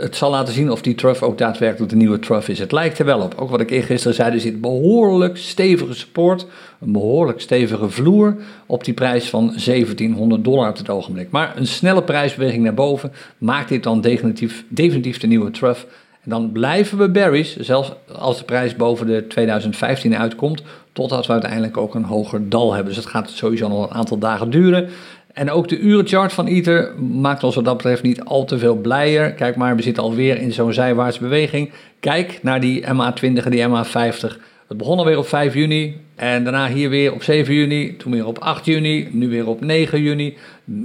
het 0.00 0.16
zal 0.16 0.30
laten 0.30 0.54
zien 0.54 0.70
of 0.70 0.82
die 0.82 0.94
trough 0.94 1.22
ook 1.22 1.38
daadwerkelijk 1.38 1.90
de 1.90 1.96
nieuwe 1.96 2.18
trough 2.18 2.48
is. 2.48 2.58
Het 2.58 2.72
lijkt 2.72 2.98
er 2.98 3.04
wel 3.04 3.20
op. 3.20 3.34
Ook 3.36 3.50
wat 3.50 3.60
ik 3.60 3.70
eergisteren 3.70 4.14
zei, 4.14 4.32
er 4.32 4.40
zit 4.40 4.60
behoorlijk 4.60 5.36
stevige 5.36 5.94
support, 5.94 6.46
een 6.80 6.92
behoorlijk 6.92 7.40
stevige 7.40 7.90
vloer 7.90 8.36
op 8.66 8.84
die 8.84 8.94
prijs 8.94 9.28
van 9.28 9.46
1700 9.46 10.44
dollar 10.44 10.68
op 10.68 10.76
het 10.76 10.90
ogenblik. 10.90 11.30
Maar 11.30 11.52
een 11.56 11.66
snelle 11.66 12.02
prijsbeweging 12.02 12.62
naar 12.62 12.74
boven 12.74 13.12
maakt 13.38 13.68
dit 13.68 13.82
dan 13.82 14.00
definitief, 14.00 14.64
definitief 14.68 15.18
de 15.18 15.26
nieuwe 15.26 15.50
trough. 15.50 15.80
En 16.24 16.30
dan 16.30 16.52
blijven 16.52 16.98
we 16.98 17.10
berries, 17.10 17.56
zelfs 17.56 17.92
als 18.12 18.38
de 18.38 18.44
prijs 18.44 18.76
boven 18.76 19.06
de 19.06 19.26
2015 19.26 20.16
uitkomt, 20.16 20.62
totdat 20.92 21.26
we 21.26 21.32
uiteindelijk 21.32 21.76
ook 21.76 21.94
een 21.94 22.04
hoger 22.04 22.48
dal 22.48 22.72
hebben. 22.72 22.94
Dus 22.94 23.02
het 23.02 23.12
gaat 23.12 23.30
sowieso 23.30 23.68
nog 23.68 23.90
een 23.90 23.96
aantal 23.96 24.18
dagen 24.18 24.50
duren. 24.50 24.88
En 25.32 25.50
ook 25.50 25.68
de 25.68 25.78
urenchart 25.78 26.32
van 26.32 26.46
ITER 26.46 26.94
maakt 27.00 27.44
ons 27.44 27.54
wat 27.54 27.64
dat 27.64 27.76
betreft 27.76 28.02
niet 28.02 28.24
al 28.24 28.44
te 28.44 28.58
veel 28.58 28.76
blijer. 28.76 29.32
Kijk 29.32 29.56
maar, 29.56 29.76
we 29.76 29.82
zitten 29.82 30.02
alweer 30.02 30.40
in 30.40 30.52
zo'n 30.52 30.72
zijwaartse 30.72 31.20
beweging. 31.20 31.72
Kijk 32.00 32.38
naar 32.42 32.60
die 32.60 32.82
MA20 32.82 33.20
en 33.20 33.50
die 33.50 33.68
MA50. 33.68 34.36
Het 34.68 34.76
begon 34.76 34.98
alweer 34.98 35.18
op 35.18 35.26
5 35.26 35.54
juni 35.54 35.96
en 36.20 36.44
daarna 36.44 36.68
hier 36.68 36.90
weer 36.90 37.12
op 37.12 37.22
7 37.22 37.54
juni, 37.54 37.96
toen 37.96 38.12
weer 38.12 38.26
op 38.26 38.38
8 38.38 38.64
juni, 38.64 39.08
nu 39.12 39.28
weer 39.28 39.46
op 39.46 39.60
9 39.60 40.02
juni 40.02 40.36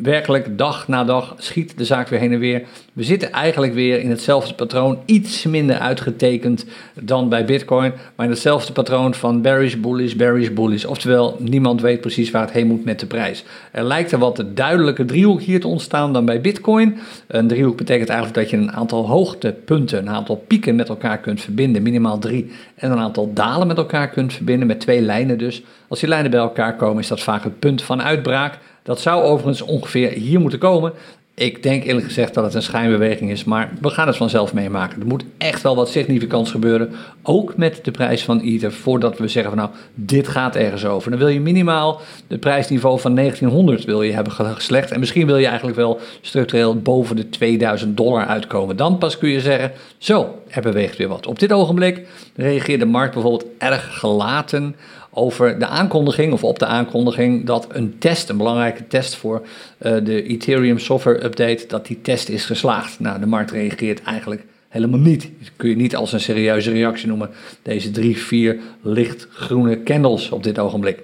werkelijk 0.01 0.57
dag 0.57 0.87
na 0.87 1.03
dag 1.03 1.35
schiet 1.37 1.77
de 1.77 1.85
zaak 1.85 2.07
weer 2.07 2.19
heen 2.19 2.33
en 2.33 2.39
weer. 2.39 2.63
We 2.93 3.03
zitten 3.03 3.31
eigenlijk 3.31 3.73
weer 3.73 3.99
in 3.99 4.09
hetzelfde 4.09 4.53
patroon, 4.53 4.99
iets 5.05 5.43
minder 5.43 5.77
uitgetekend 5.77 6.65
dan 7.01 7.29
bij 7.29 7.45
Bitcoin, 7.45 7.93
maar 8.15 8.25
in 8.25 8.31
hetzelfde 8.31 8.73
patroon 8.73 9.13
van 9.13 9.41
bearish, 9.41 9.75
bullish, 9.75 10.13
bearish, 10.13 10.49
bullish. 10.49 10.85
Oftewel, 10.85 11.37
niemand 11.39 11.81
weet 11.81 12.01
precies 12.01 12.31
waar 12.31 12.41
het 12.41 12.51
heen 12.51 12.67
moet 12.67 12.85
met 12.85 12.99
de 12.99 13.05
prijs. 13.05 13.43
Er 13.71 13.83
lijkt 13.83 14.11
een 14.11 14.19
wat 14.19 14.43
duidelijke 14.53 15.05
driehoek 15.05 15.41
hier 15.41 15.59
te 15.59 15.67
ontstaan 15.67 16.13
dan 16.13 16.25
bij 16.25 16.41
Bitcoin. 16.41 16.97
Een 17.27 17.47
driehoek 17.47 17.77
betekent 17.77 18.09
eigenlijk 18.09 18.39
dat 18.39 18.49
je 18.49 18.57
een 18.57 18.71
aantal 18.71 19.07
hoogtepunten, 19.07 19.99
een 19.99 20.09
aantal 20.09 20.43
pieken 20.47 20.75
met 20.75 20.89
elkaar 20.89 21.17
kunt 21.17 21.41
verbinden, 21.41 21.83
minimaal 21.83 22.19
drie, 22.19 22.51
en 22.75 22.91
een 22.91 22.99
aantal 22.99 23.33
dalen 23.33 23.67
met 23.67 23.77
elkaar 23.77 24.09
kunt 24.09 24.33
verbinden, 24.33 24.67
met 24.67 24.79
twee 24.79 25.01
lijnen 25.01 25.24
dus. 25.33 25.61
Als 25.87 25.99
die 25.99 26.09
lijnen 26.09 26.31
bij 26.31 26.39
elkaar 26.39 26.75
komen, 26.75 27.01
is 27.01 27.07
dat 27.07 27.21
vaak 27.21 27.43
het 27.43 27.59
punt 27.59 27.81
van 27.81 28.01
uitbraak. 28.01 28.59
Dat 28.83 29.01
zou 29.01 29.23
overigens 29.23 29.61
ongeveer 29.61 30.09
hier 30.09 30.39
moeten 30.39 30.59
komen. 30.59 30.93
Ik 31.37 31.63
denk 31.63 31.83
eerlijk 31.83 32.05
gezegd 32.05 32.33
dat 32.33 32.43
het 32.43 32.53
een 32.53 32.61
schijnbeweging 32.61 33.31
is, 33.31 33.43
maar 33.43 33.69
we 33.81 33.89
gaan 33.89 34.07
het 34.07 34.17
vanzelf 34.17 34.53
meemaken. 34.53 35.01
Er 35.01 35.07
moet 35.07 35.23
echt 35.37 35.61
wel 35.61 35.75
wat 35.75 35.89
significants 35.89 36.51
gebeuren, 36.51 36.91
ook 37.23 37.57
met 37.57 37.79
de 37.83 37.91
prijs 37.91 38.23
van 38.23 38.39
Ether, 38.39 38.71
voordat 38.71 39.17
we 39.17 39.27
zeggen 39.27 39.51
van 39.51 39.61
nou, 39.61 39.75
dit 39.93 40.27
gaat 40.27 40.55
ergens 40.55 40.85
over. 40.85 41.09
Dan 41.09 41.19
wil 41.19 41.27
je 41.27 41.39
minimaal 41.39 42.01
het 42.27 42.39
prijsniveau 42.39 42.99
van 42.99 43.15
1900 43.15 43.85
wil 43.85 44.01
je 44.01 44.13
hebben 44.13 44.33
geslecht 44.33 44.91
en 44.91 44.99
misschien 44.99 45.25
wil 45.25 45.37
je 45.37 45.45
eigenlijk 45.47 45.77
wel 45.77 45.99
structureel 46.21 46.75
boven 46.75 47.15
de 47.15 47.29
2000 47.29 47.97
dollar 47.97 48.25
uitkomen. 48.25 48.75
Dan 48.75 48.97
pas 48.97 49.17
kun 49.17 49.29
je 49.29 49.41
zeggen, 49.41 49.71
zo, 49.97 50.41
er 50.47 50.61
beweegt 50.61 50.97
weer 50.97 51.07
wat. 51.07 51.27
Op 51.27 51.39
dit 51.39 51.51
ogenblik 51.51 52.07
reageert 52.35 52.79
de 52.79 52.85
markt 52.85 53.13
bijvoorbeeld 53.13 53.45
erg 53.57 53.99
gelaten 53.99 54.75
over 55.15 55.59
de 55.59 55.65
aankondiging 55.65 56.33
of 56.33 56.43
op 56.43 56.59
de 56.59 56.65
aankondiging 56.65 57.45
dat 57.45 57.67
een 57.71 57.97
test, 57.99 58.29
een 58.29 58.37
belangrijke 58.37 58.87
test 58.87 59.15
voor 59.15 59.41
uh, 59.41 59.95
de 60.03 60.23
Ethereum 60.23 60.79
software 60.79 61.23
update, 61.23 61.65
dat 61.67 61.85
die 61.87 62.01
test 62.01 62.29
is 62.29 62.45
geslaagd. 62.45 62.99
Nou, 62.99 63.19
de 63.19 63.25
markt 63.25 63.51
reageert 63.51 64.01
eigenlijk 64.01 64.45
helemaal 64.67 64.99
niet. 64.99 65.21
Dat 65.39 65.51
kun 65.55 65.69
je 65.69 65.75
niet 65.75 65.95
als 65.95 66.13
een 66.13 66.19
serieuze 66.19 66.71
reactie 66.71 67.07
noemen. 67.07 67.29
Deze 67.61 67.91
drie, 67.91 68.17
vier 68.17 68.59
lichtgroene 68.81 69.83
candles 69.83 70.29
op 70.29 70.43
dit 70.43 70.59
ogenblik. 70.59 71.03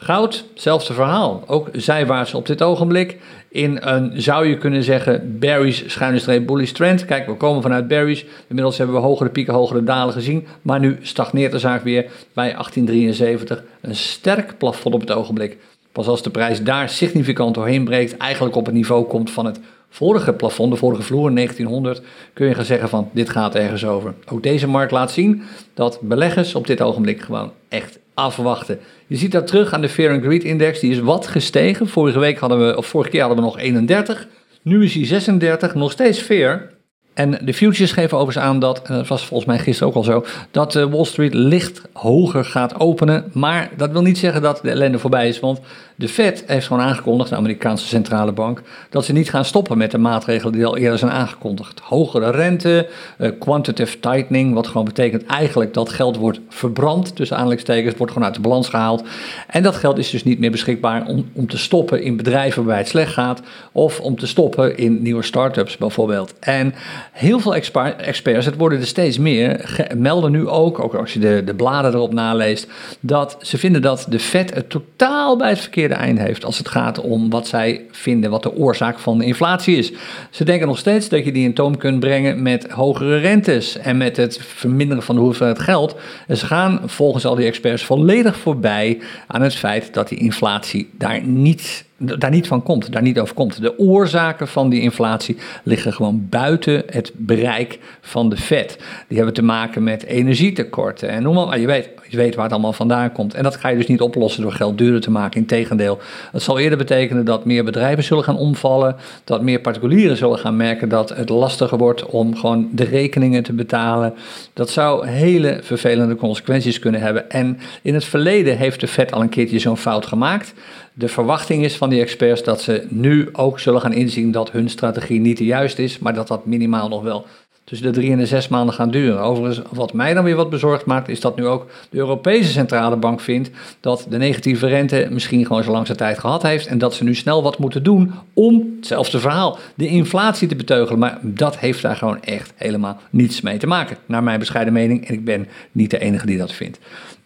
Goud, 0.00 0.44
hetzelfde 0.52 0.92
verhaal. 0.92 1.44
Ook 1.46 1.68
zijwaarts 1.72 2.34
op 2.34 2.46
dit 2.46 2.62
ogenblik. 2.62 3.18
In 3.48 3.78
een, 3.80 4.22
zou 4.22 4.46
je 4.46 4.58
kunnen 4.58 4.82
zeggen, 4.82 5.38
Barry's 5.38 5.84
schuine 5.86 6.18
streep 6.18 6.46
bullish 6.46 6.70
trend. 6.70 7.04
Kijk, 7.04 7.26
we 7.26 7.34
komen 7.34 7.62
vanuit 7.62 7.88
Barry's. 7.88 8.24
Inmiddels 8.48 8.78
hebben 8.78 8.96
we 8.96 9.02
hogere 9.02 9.30
pieken, 9.30 9.54
hogere 9.54 9.84
dalen 9.84 10.14
gezien. 10.14 10.46
Maar 10.62 10.80
nu 10.80 10.98
stagneert 11.00 11.52
de 11.52 11.58
zaak 11.58 11.82
weer 11.82 12.02
bij 12.32 12.52
1873. 12.52 13.62
Een 13.80 13.96
sterk 13.96 14.58
plafond 14.58 14.94
op 14.94 15.00
het 15.00 15.12
ogenblik. 15.12 15.58
Pas 15.92 16.06
als 16.06 16.22
de 16.22 16.30
prijs 16.30 16.62
daar 16.62 16.88
significant 16.88 17.54
doorheen 17.54 17.84
breekt, 17.84 18.16
eigenlijk 18.16 18.56
op 18.56 18.66
het 18.66 18.74
niveau 18.74 19.04
komt 19.04 19.30
van 19.30 19.46
het 19.46 19.60
vorige 19.88 20.32
plafond, 20.32 20.72
de 20.72 20.78
vorige 20.78 21.02
vloer, 21.02 21.34
1900, 21.34 22.02
kun 22.32 22.46
je 22.46 22.54
gaan 22.54 22.64
zeggen 22.64 22.88
van 22.88 23.08
dit 23.12 23.30
gaat 23.30 23.54
ergens 23.54 23.84
over. 23.84 24.14
Ook 24.28 24.42
deze 24.42 24.68
markt 24.68 24.92
laat 24.92 25.10
zien 25.10 25.42
dat 25.74 25.98
beleggers 26.02 26.54
op 26.54 26.66
dit 26.66 26.80
ogenblik 26.80 27.20
gewoon 27.20 27.52
echt 27.68 27.98
afwachten. 28.18 28.78
Je 29.06 29.16
ziet 29.16 29.32
dat 29.32 29.46
terug 29.46 29.72
aan 29.72 29.80
de 29.80 29.88
Fear 29.88 30.12
and 30.12 30.22
Greed 30.22 30.44
Index, 30.44 30.80
die 30.80 30.90
is 30.90 31.00
wat 31.00 31.26
gestegen. 31.26 31.88
Vorige 31.88 32.18
week 32.18 32.38
hadden 32.38 32.66
we, 32.66 32.76
of 32.76 32.86
vorige 32.86 33.10
keer 33.10 33.20
hadden 33.20 33.38
we 33.38 33.44
nog 33.44 33.58
31, 33.58 34.26
nu 34.62 34.84
is 34.84 34.94
hij 34.94 35.04
36, 35.04 35.74
nog 35.74 35.92
steeds 35.92 36.20
Fear. 36.20 36.70
En 37.18 37.38
de 37.42 37.54
futures 37.54 37.92
geven 37.92 38.18
overigens 38.18 38.44
aan 38.44 38.58
dat, 38.58 38.82
en 38.82 38.94
dat 38.94 39.06
was 39.06 39.24
volgens 39.24 39.48
mij 39.48 39.58
gisteren 39.58 39.88
ook 39.88 39.94
al 39.94 40.04
zo, 40.04 40.24
dat 40.50 40.74
eh, 40.74 40.84
Wall 40.84 41.04
Street 41.04 41.34
licht 41.34 41.82
hoger 41.92 42.44
gaat 42.44 42.80
openen. 42.80 43.24
Maar 43.32 43.70
dat 43.76 43.90
wil 43.90 44.02
niet 44.02 44.18
zeggen 44.18 44.42
dat 44.42 44.60
de 44.62 44.70
ellende 44.70 44.98
voorbij 44.98 45.28
is, 45.28 45.40
want 45.40 45.60
de 45.98 46.08
Fed 46.08 46.44
heeft 46.46 46.66
gewoon 46.66 46.82
aangekondigd, 46.82 47.30
de 47.30 47.36
Amerikaanse 47.36 47.86
centrale 47.86 48.32
bank, 48.32 48.62
dat 48.90 49.04
ze 49.04 49.12
niet 49.12 49.30
gaan 49.30 49.44
stoppen 49.44 49.78
met 49.78 49.90
de 49.90 49.98
maatregelen 49.98 50.52
die 50.52 50.66
al 50.66 50.76
eerder 50.76 50.98
zijn 50.98 51.10
aangekondigd. 51.10 51.80
Hogere 51.80 52.30
rente, 52.30 52.88
uh, 53.18 53.30
quantitative 53.38 54.00
tightening, 54.00 54.54
wat 54.54 54.66
gewoon 54.66 54.84
betekent 54.84 55.26
eigenlijk 55.26 55.74
dat 55.74 55.88
geld 55.88 56.16
wordt 56.16 56.40
verbrand, 56.48 57.16
tussen 57.16 57.36
aanleidingstekens, 57.36 57.96
wordt 57.96 58.12
gewoon 58.12 58.26
uit 58.26 58.36
de 58.36 58.42
balans 58.42 58.68
gehaald. 58.68 59.04
En 59.46 59.62
dat 59.62 59.76
geld 59.76 59.98
is 59.98 60.10
dus 60.10 60.24
niet 60.24 60.38
meer 60.38 60.50
beschikbaar 60.50 61.06
om, 61.06 61.30
om 61.32 61.46
te 61.46 61.58
stoppen 61.58 62.02
in 62.02 62.16
bedrijven 62.16 62.62
waarbij 62.62 62.78
het 62.78 62.88
slecht 62.88 63.12
gaat, 63.12 63.42
of 63.72 64.00
om 64.00 64.16
te 64.16 64.26
stoppen 64.26 64.76
in 64.76 65.02
nieuwe 65.02 65.22
start-ups 65.22 65.76
bijvoorbeeld. 65.76 66.34
En 66.38 66.74
heel 67.12 67.38
veel 67.38 67.54
experts, 67.54 68.46
het 68.46 68.56
worden 68.56 68.80
er 68.80 68.86
steeds 68.86 69.18
meer, 69.18 69.78
melden 69.96 70.30
nu 70.30 70.48
ook, 70.48 70.80
ook 70.80 70.94
als 70.94 71.12
je 71.12 71.18
de, 71.18 71.42
de 71.44 71.54
bladen 71.54 71.94
erop 71.94 72.12
naleest, 72.12 72.68
dat 73.00 73.36
ze 73.40 73.58
vinden 73.58 73.82
dat 73.82 74.06
de 74.08 74.18
Fed 74.18 74.54
het 74.54 74.70
totaal 74.70 75.36
bij 75.36 75.48
het 75.48 75.60
verkeerde 75.60 75.94
eind 75.94 76.18
heeft 76.18 76.44
als 76.44 76.58
het 76.58 76.68
gaat 76.68 77.00
om 77.00 77.30
wat 77.30 77.46
zij 77.46 77.84
vinden 77.90 78.30
wat 78.30 78.42
de 78.42 78.56
oorzaak 78.56 78.98
van 78.98 79.18
de 79.18 79.24
inflatie 79.24 79.76
is. 79.76 79.92
Ze 80.30 80.44
denken 80.44 80.66
nog 80.66 80.78
steeds 80.78 81.08
dat 81.08 81.24
je 81.24 81.32
die 81.32 81.44
in 81.44 81.54
toom 81.54 81.76
kunt 81.76 82.00
brengen 82.00 82.42
met 82.42 82.70
hogere 82.70 83.16
rentes 83.16 83.78
en 83.78 83.96
met 83.96 84.16
het 84.16 84.38
verminderen 84.42 85.02
van 85.02 85.14
de 85.14 85.20
hoeveelheid 85.20 85.58
geld. 85.58 85.96
En 86.26 86.36
ze 86.36 86.46
gaan 86.46 86.80
volgens 86.86 87.26
al 87.26 87.34
die 87.34 87.46
experts 87.46 87.84
volledig 87.84 88.36
voorbij 88.36 88.98
aan 89.26 89.42
het 89.42 89.54
feit 89.54 89.94
dat 89.94 90.08
die 90.08 90.18
inflatie 90.18 90.90
daar 90.98 91.22
niet 91.22 91.86
daar 91.98 92.30
niet 92.30 92.46
van 92.46 92.62
komt, 92.62 92.92
daar 92.92 93.02
niet 93.02 93.18
over 93.18 93.34
komt. 93.34 93.62
De 93.62 93.78
oorzaken 93.78 94.48
van 94.48 94.68
die 94.68 94.80
inflatie 94.80 95.36
liggen 95.62 95.92
gewoon 95.92 96.26
buiten 96.28 96.82
het 96.86 97.12
bereik 97.16 97.78
van 98.00 98.28
de 98.28 98.36
Fed. 98.36 98.78
Die 99.08 99.16
hebben 99.16 99.34
te 99.34 99.42
maken 99.42 99.82
met 99.82 100.04
energietekorten 100.04 101.08
en 101.08 101.22
noem 101.22 101.34
maar, 101.34 101.58
je 101.58 101.66
weet, 101.66 101.88
je 102.08 102.16
weet 102.16 102.34
waar 102.34 102.44
het 102.44 102.52
allemaal 102.52 102.72
vandaan 102.72 103.12
komt. 103.12 103.34
En 103.34 103.42
dat 103.42 103.56
ga 103.56 103.68
je 103.68 103.76
dus 103.76 103.86
niet 103.86 104.00
oplossen 104.00 104.42
door 104.42 104.52
geld 104.52 104.78
duurder 104.78 105.00
te 105.00 105.10
maken. 105.10 105.40
Integendeel, 105.40 105.98
het 106.32 106.42
zal 106.42 106.58
eerder 106.58 106.78
betekenen 106.78 107.24
dat 107.24 107.44
meer 107.44 107.64
bedrijven 107.64 108.04
zullen 108.04 108.24
gaan 108.24 108.38
omvallen, 108.38 108.96
dat 109.24 109.42
meer 109.42 109.60
particulieren 109.60 110.16
zullen 110.16 110.38
gaan 110.38 110.56
merken 110.56 110.88
dat 110.88 111.08
het 111.08 111.28
lastiger 111.28 111.78
wordt 111.78 112.06
om 112.06 112.36
gewoon 112.36 112.68
de 112.72 112.84
rekeningen 112.84 113.42
te 113.42 113.52
betalen. 113.52 114.14
Dat 114.52 114.70
zou 114.70 115.06
hele 115.06 115.58
vervelende 115.62 116.14
consequenties 116.14 116.78
kunnen 116.78 117.00
hebben. 117.00 117.30
En 117.30 117.58
in 117.82 117.94
het 117.94 118.04
verleden 118.04 118.56
heeft 118.56 118.80
de 118.80 118.88
Fed 118.88 119.12
al 119.12 119.20
een 119.20 119.28
keertje 119.28 119.58
zo'n 119.58 119.76
fout 119.76 120.06
gemaakt. 120.06 120.54
De 120.98 121.08
verwachting 121.08 121.64
is 121.64 121.76
van 121.76 121.90
die 121.90 122.00
experts 122.00 122.42
dat 122.42 122.60
ze 122.60 122.86
nu 122.88 123.28
ook 123.32 123.60
zullen 123.60 123.80
gaan 123.80 123.92
inzien 123.92 124.30
dat 124.30 124.50
hun 124.50 124.70
strategie 124.70 125.20
niet 125.20 125.38
de 125.38 125.44
juiste 125.44 125.82
is, 125.82 125.98
maar 125.98 126.14
dat 126.14 126.28
dat 126.28 126.46
minimaal 126.46 126.88
nog 126.88 127.02
wel 127.02 127.26
tussen 127.68 127.86
de 127.86 127.98
drie 127.98 128.12
en 128.12 128.18
de 128.18 128.26
zes 128.26 128.48
maanden 128.48 128.74
gaan 128.74 128.90
duren. 128.90 129.20
Overigens, 129.20 129.60
wat 129.70 129.92
mij 129.92 130.14
dan 130.14 130.24
weer 130.24 130.36
wat 130.36 130.50
bezorgd 130.50 130.84
maakt, 130.84 131.08
is 131.08 131.20
dat 131.20 131.36
nu 131.36 131.46
ook 131.46 131.66
de 131.90 131.98
Europese 131.98 132.50
Centrale 132.50 132.96
Bank 132.96 133.20
vindt 133.20 133.50
dat 133.80 134.06
de 134.08 134.16
negatieve 134.16 134.66
rente 134.66 135.08
misschien 135.10 135.46
gewoon 135.46 135.64
zo 135.64 135.70
lang 135.70 135.86
zijn 135.86 135.98
tijd 135.98 136.18
gehad 136.18 136.42
heeft 136.42 136.66
en 136.66 136.78
dat 136.78 136.94
ze 136.94 137.04
nu 137.04 137.14
snel 137.14 137.42
wat 137.42 137.58
moeten 137.58 137.82
doen 137.82 138.12
om, 138.32 138.74
hetzelfde 138.76 139.18
verhaal, 139.18 139.58
de 139.74 139.86
inflatie 139.86 140.48
te 140.48 140.56
beteugelen. 140.56 140.98
Maar 140.98 141.18
dat 141.22 141.58
heeft 141.58 141.82
daar 141.82 141.96
gewoon 141.96 142.22
echt 142.22 142.52
helemaal 142.56 143.00
niets 143.10 143.40
mee 143.40 143.56
te 143.56 143.66
maken, 143.66 143.96
naar 144.06 144.22
mijn 144.22 144.38
bescheiden 144.38 144.72
mening. 144.72 145.06
En 145.08 145.14
ik 145.14 145.24
ben 145.24 145.48
niet 145.72 145.90
de 145.90 145.98
enige 145.98 146.26
die 146.26 146.38
dat 146.38 146.52
vindt. 146.52 146.78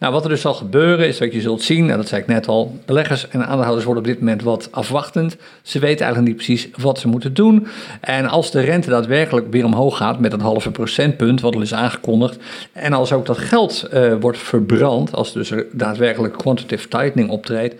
Nou, 0.03 0.15
wat 0.15 0.23
er 0.23 0.29
dus 0.29 0.41
zal 0.41 0.53
gebeuren 0.53 1.07
is 1.07 1.19
wat 1.19 1.33
je 1.33 1.41
zult 1.41 1.61
zien, 1.61 1.89
en 1.89 1.97
dat 1.97 2.07
zei 2.07 2.21
ik 2.21 2.27
net 2.27 2.47
al, 2.47 2.79
beleggers 2.85 3.27
en 3.27 3.45
aandeelhouders 3.45 3.85
worden 3.85 4.03
op 4.03 4.09
dit 4.09 4.19
moment 4.19 4.43
wat 4.43 4.67
afwachtend. 4.71 5.37
Ze 5.61 5.79
weten 5.79 6.05
eigenlijk 6.05 6.27
niet 6.27 6.45
precies 6.45 6.69
wat 6.77 6.99
ze 6.99 7.07
moeten 7.07 7.33
doen. 7.33 7.67
En 8.01 8.27
als 8.27 8.51
de 8.51 8.61
rente 8.61 8.89
daadwerkelijk 8.89 9.51
weer 9.51 9.65
omhoog 9.65 9.97
gaat 9.97 10.19
met 10.19 10.32
een 10.33 10.41
halve 10.41 10.71
procentpunt, 10.71 11.41
wat 11.41 11.55
al 11.55 11.61
is 11.61 11.73
aangekondigd, 11.73 12.37
en 12.71 12.93
als 12.93 13.13
ook 13.13 13.25
dat 13.25 13.37
geld 13.37 13.87
uh, 13.93 14.13
wordt 14.19 14.37
verbrand, 14.37 15.15
als 15.15 15.33
dus 15.33 15.51
er 15.51 15.65
daadwerkelijk 15.71 16.37
quantitative 16.37 16.87
tightening 16.87 17.29
optreedt, 17.29 17.75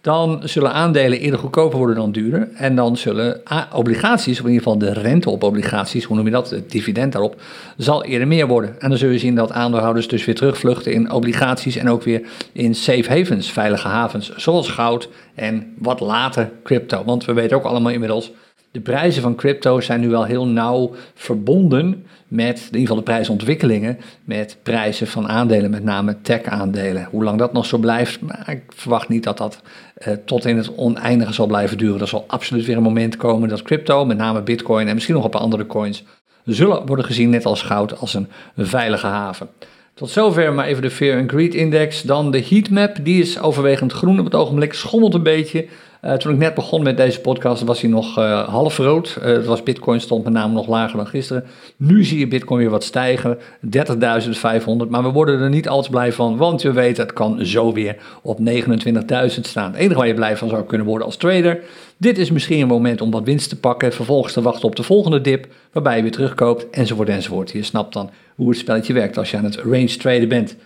dan 0.00 0.40
zullen 0.44 0.72
aandelen 0.72 1.18
eerder 1.18 1.40
goedkoper 1.40 1.78
worden 1.78 1.96
dan 1.96 2.12
duurder. 2.12 2.48
En 2.54 2.74
dan 2.74 2.96
zullen 2.96 3.40
obligaties, 3.72 4.38
of 4.38 4.46
in 4.46 4.52
ieder 4.52 4.62
geval 4.62 4.78
de 4.78 4.92
rente 4.92 5.30
op 5.30 5.42
obligaties, 5.42 6.04
hoe 6.04 6.16
noem 6.16 6.24
je 6.24 6.30
dat, 6.30 6.50
het 6.50 6.70
dividend 6.70 7.12
daarop, 7.12 7.40
zal 7.76 8.04
eerder 8.04 8.28
meer 8.28 8.46
worden. 8.46 8.80
En 8.80 8.88
dan 8.88 8.98
zul 8.98 9.10
je 9.10 9.18
zien 9.18 9.34
dat 9.34 9.52
aandeelhouders 9.52 10.08
dus 10.08 10.24
weer 10.24 10.34
terugvluchten 10.34 10.92
in 10.92 11.10
obligaties 11.10 11.76
en 11.76 11.88
ook 11.88 12.02
weer 12.02 12.22
in 12.52 12.74
safe 12.74 13.08
havens, 13.08 13.50
veilige 13.50 13.88
havens, 13.88 14.36
zoals 14.36 14.68
goud 14.68 15.08
en 15.34 15.74
wat 15.78 16.00
later 16.00 16.50
crypto. 16.62 17.04
Want 17.04 17.24
we 17.24 17.32
weten 17.32 17.56
ook 17.56 17.64
allemaal 17.64 17.92
inmiddels 17.92 18.32
de 18.78 18.90
prijzen 18.90 19.22
van 19.22 19.34
crypto 19.34 19.80
zijn 19.80 20.00
nu 20.00 20.08
wel 20.08 20.24
heel 20.24 20.46
nauw 20.46 20.94
verbonden 21.14 22.06
met, 22.28 22.58
in 22.58 22.64
ieder 22.64 22.80
geval 22.80 22.96
de 22.96 23.02
prijsontwikkelingen, 23.02 23.98
met 24.24 24.56
prijzen 24.62 25.06
van 25.06 25.28
aandelen, 25.28 25.70
met 25.70 25.84
name 25.84 26.16
tech-aandelen. 26.22 27.08
Hoe 27.10 27.24
lang 27.24 27.38
dat 27.38 27.52
nog 27.52 27.66
zo 27.66 27.78
blijft, 27.78 28.22
nou, 28.22 28.42
ik 28.46 28.62
verwacht 28.68 29.08
niet 29.08 29.24
dat 29.24 29.38
dat 29.38 29.62
eh, 29.94 30.12
tot 30.24 30.44
in 30.44 30.56
het 30.56 30.76
oneindige 30.76 31.32
zal 31.32 31.46
blijven 31.46 31.78
duren. 31.78 32.00
Er 32.00 32.08
zal 32.08 32.24
absoluut 32.26 32.64
weer 32.64 32.76
een 32.76 32.82
moment 32.82 33.16
komen 33.16 33.48
dat 33.48 33.62
crypto, 33.62 34.04
met 34.04 34.16
name 34.16 34.42
bitcoin 34.42 34.88
en 34.88 34.94
misschien 34.94 35.14
nog 35.14 35.24
een 35.24 35.30
paar 35.30 35.40
andere 35.40 35.66
coins, 35.66 36.04
zullen 36.44 36.86
worden 36.86 37.04
gezien, 37.04 37.30
net 37.30 37.44
als 37.44 37.62
goud, 37.62 37.98
als 37.98 38.14
een 38.14 38.28
veilige 38.56 39.06
haven. 39.06 39.48
Tot 39.94 40.10
zover 40.10 40.52
maar 40.52 40.66
even 40.66 40.82
de 40.82 40.90
Fear 40.90 41.20
and 41.20 41.30
Greed 41.30 41.54
Index. 41.54 42.02
Dan 42.02 42.30
de 42.30 42.44
heatmap, 42.48 42.96
die 43.02 43.20
is 43.20 43.40
overwegend 43.40 43.92
groen 43.92 44.18
op 44.18 44.24
het 44.24 44.34
ogenblik, 44.34 44.72
schommelt 44.72 45.14
een 45.14 45.22
beetje. 45.22 45.66
Uh, 46.04 46.12
toen 46.12 46.32
ik 46.32 46.38
net 46.38 46.54
begon 46.54 46.82
met 46.82 46.96
deze 46.96 47.20
podcast 47.20 47.62
was 47.62 47.80
hij 47.80 47.90
nog 47.90 48.18
uh, 48.18 48.48
half 48.48 48.76
rood. 48.76 49.16
Uh, 49.18 49.24
het 49.24 49.46
was 49.46 49.62
Bitcoin 49.62 50.00
stond 50.00 50.24
met 50.24 50.32
name 50.32 50.52
nog 50.52 50.68
lager 50.68 50.96
dan 50.96 51.06
gisteren. 51.06 51.44
Nu 51.76 52.04
zie 52.04 52.18
je 52.18 52.28
Bitcoin 52.28 52.60
weer 52.60 52.70
wat 52.70 52.84
stijgen, 52.84 53.38
30.500. 53.38 54.88
Maar 54.88 55.02
we 55.02 55.10
worden 55.12 55.40
er 55.40 55.48
niet 55.48 55.68
al 55.68 55.82
te 55.82 55.90
blij 55.90 56.12
van, 56.12 56.36
want 56.36 56.62
we 56.62 56.72
weten 56.72 57.02
het 57.02 57.12
kan 57.12 57.46
zo 57.46 57.72
weer 57.72 57.96
op 58.22 58.38
29.000 58.38 59.40
staan. 59.40 59.70
Het 59.70 59.80
enige 59.80 59.98
waar 59.98 60.06
je 60.06 60.14
blij 60.14 60.36
van 60.36 60.48
zou 60.48 60.64
kunnen 60.64 60.86
worden 60.86 61.06
als 61.06 61.16
trader. 61.16 61.60
Dit 61.96 62.18
is 62.18 62.30
misschien 62.30 62.60
een 62.60 62.68
moment 62.68 63.00
om 63.00 63.10
wat 63.10 63.24
winst 63.24 63.48
te 63.48 63.60
pakken, 63.60 63.92
vervolgens 63.92 64.32
te 64.32 64.42
wachten 64.42 64.68
op 64.68 64.76
de 64.76 64.82
volgende 64.82 65.20
dip, 65.20 65.46
waarbij 65.72 65.96
je 65.96 66.02
weer 66.02 66.12
terugkoopt, 66.12 66.70
enzovoort 66.70 67.08
enzovoort. 67.08 67.50
Je 67.50 67.62
snapt 67.62 67.92
dan 67.92 68.10
hoe 68.34 68.48
het 68.48 68.58
spelletje 68.58 68.92
werkt 68.92 69.18
als 69.18 69.30
je 69.30 69.36
aan 69.36 69.44
het 69.44 69.56
range 69.56 69.96
traden 69.96 70.28
bent. 70.28 70.56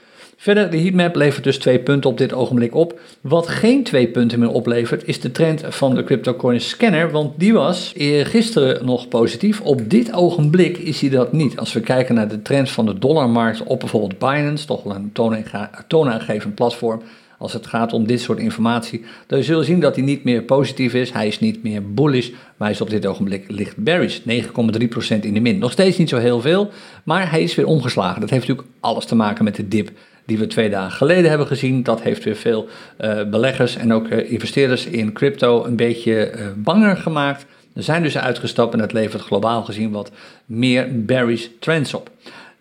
Verder, 0.43 0.71
de 0.71 0.79
heatmap 0.79 1.17
levert 1.17 1.45
dus 1.45 1.59
twee 1.59 1.79
punten 1.79 2.11
op 2.11 2.19
dit 2.19 2.33
ogenblik 2.33 2.75
op. 2.75 3.01
Wat 3.21 3.49
geen 3.49 3.85
twee 3.85 4.09
punten 4.09 4.39
meer 4.39 4.51
oplevert, 4.51 5.07
is 5.07 5.21
de 5.21 5.31
trend 5.31 5.63
van 5.69 5.95
de 5.95 6.05
CryptoCoin 6.05 6.61
scanner, 6.61 7.11
want 7.11 7.33
die 7.39 7.53
was 7.53 7.93
gisteren 8.23 8.87
nog 8.87 9.09
positief. 9.09 9.61
Op 9.61 9.91
dit 9.91 10.13
ogenblik 10.13 10.79
is 10.79 11.01
hij 11.01 11.11
dat 11.11 11.33
niet. 11.33 11.59
Als 11.59 11.73
we 11.73 11.81
kijken 11.81 12.15
naar 12.15 12.29
de 12.29 12.43
trend 12.43 12.71
van 12.71 12.87
de 12.87 12.99
dollarmarkt 12.99 13.63
op 13.63 13.81
bijvoorbeeld 13.81 14.19
Binance, 14.19 14.67
toch 14.67 14.83
wel 14.83 14.95
een 14.95 15.13
toonaangevend 15.87 16.55
platform, 16.55 17.03
als 17.39 17.53
het 17.53 17.67
gaat 17.67 17.93
om 17.93 18.07
dit 18.07 18.21
soort 18.21 18.39
informatie, 18.39 19.05
dan 19.27 19.43
zul 19.43 19.59
je 19.59 19.65
zien 19.65 19.81
dat 19.81 19.97
hij 19.97 20.05
niet 20.05 20.25
meer 20.25 20.43
positief 20.43 20.95
is. 20.95 21.13
Hij 21.13 21.27
is 21.27 21.41
niet 21.41 21.63
meer 21.63 21.93
bullish, 21.93 22.29
maar 22.29 22.69
hij 22.69 22.71
is 22.71 22.81
op 22.81 22.91
dit 22.91 23.07
ogenblik 23.07 23.45
licht 23.49 23.77
bearish. 23.77 24.19
9,3% 24.19 24.25
in 25.21 25.35
de 25.35 25.41
min. 25.41 25.59
Nog 25.59 25.73
steeds 25.73 25.99
niet 25.99 26.09
zo 26.09 26.19
heel 26.19 26.41
veel, 26.41 26.71
maar 27.05 27.31
hij 27.31 27.43
is 27.43 27.55
weer 27.55 27.67
omgeslagen. 27.67 28.21
Dat 28.21 28.31
heeft 28.31 28.49
natuurlijk 28.49 28.77
alles 28.81 29.05
te 29.05 29.15
maken 29.15 29.45
met 29.45 29.57
de 29.57 29.69
dip 29.69 29.91
die 30.27 30.39
we 30.39 30.47
twee 30.47 30.71
dagen 30.71 30.97
geleden 30.97 31.29
hebben 31.29 31.47
gezien. 31.47 31.83
Dat 31.83 32.03
heeft 32.03 32.25
weer 32.25 32.37
veel 32.37 32.69
uh, 33.01 33.23
beleggers 33.31 33.77
en 33.77 33.93
ook 33.93 34.09
uh, 34.09 34.33
investeerders 34.33 34.87
in 34.87 35.13
crypto 35.13 35.65
een 35.65 35.77
beetje 35.77 36.33
uh, 36.33 36.47
banger 36.57 36.97
gemaakt. 36.97 37.47
Er 37.75 37.83
zijn 37.83 38.03
dus 38.03 38.19
uitgestapt 38.19 38.73
en 38.73 38.79
dat 38.79 38.93
levert 38.93 39.23
globaal 39.23 39.63
gezien 39.63 39.91
wat 39.91 40.11
meer 40.47 41.05
bearish 41.05 41.47
trends 41.59 41.95
op. 41.95 42.11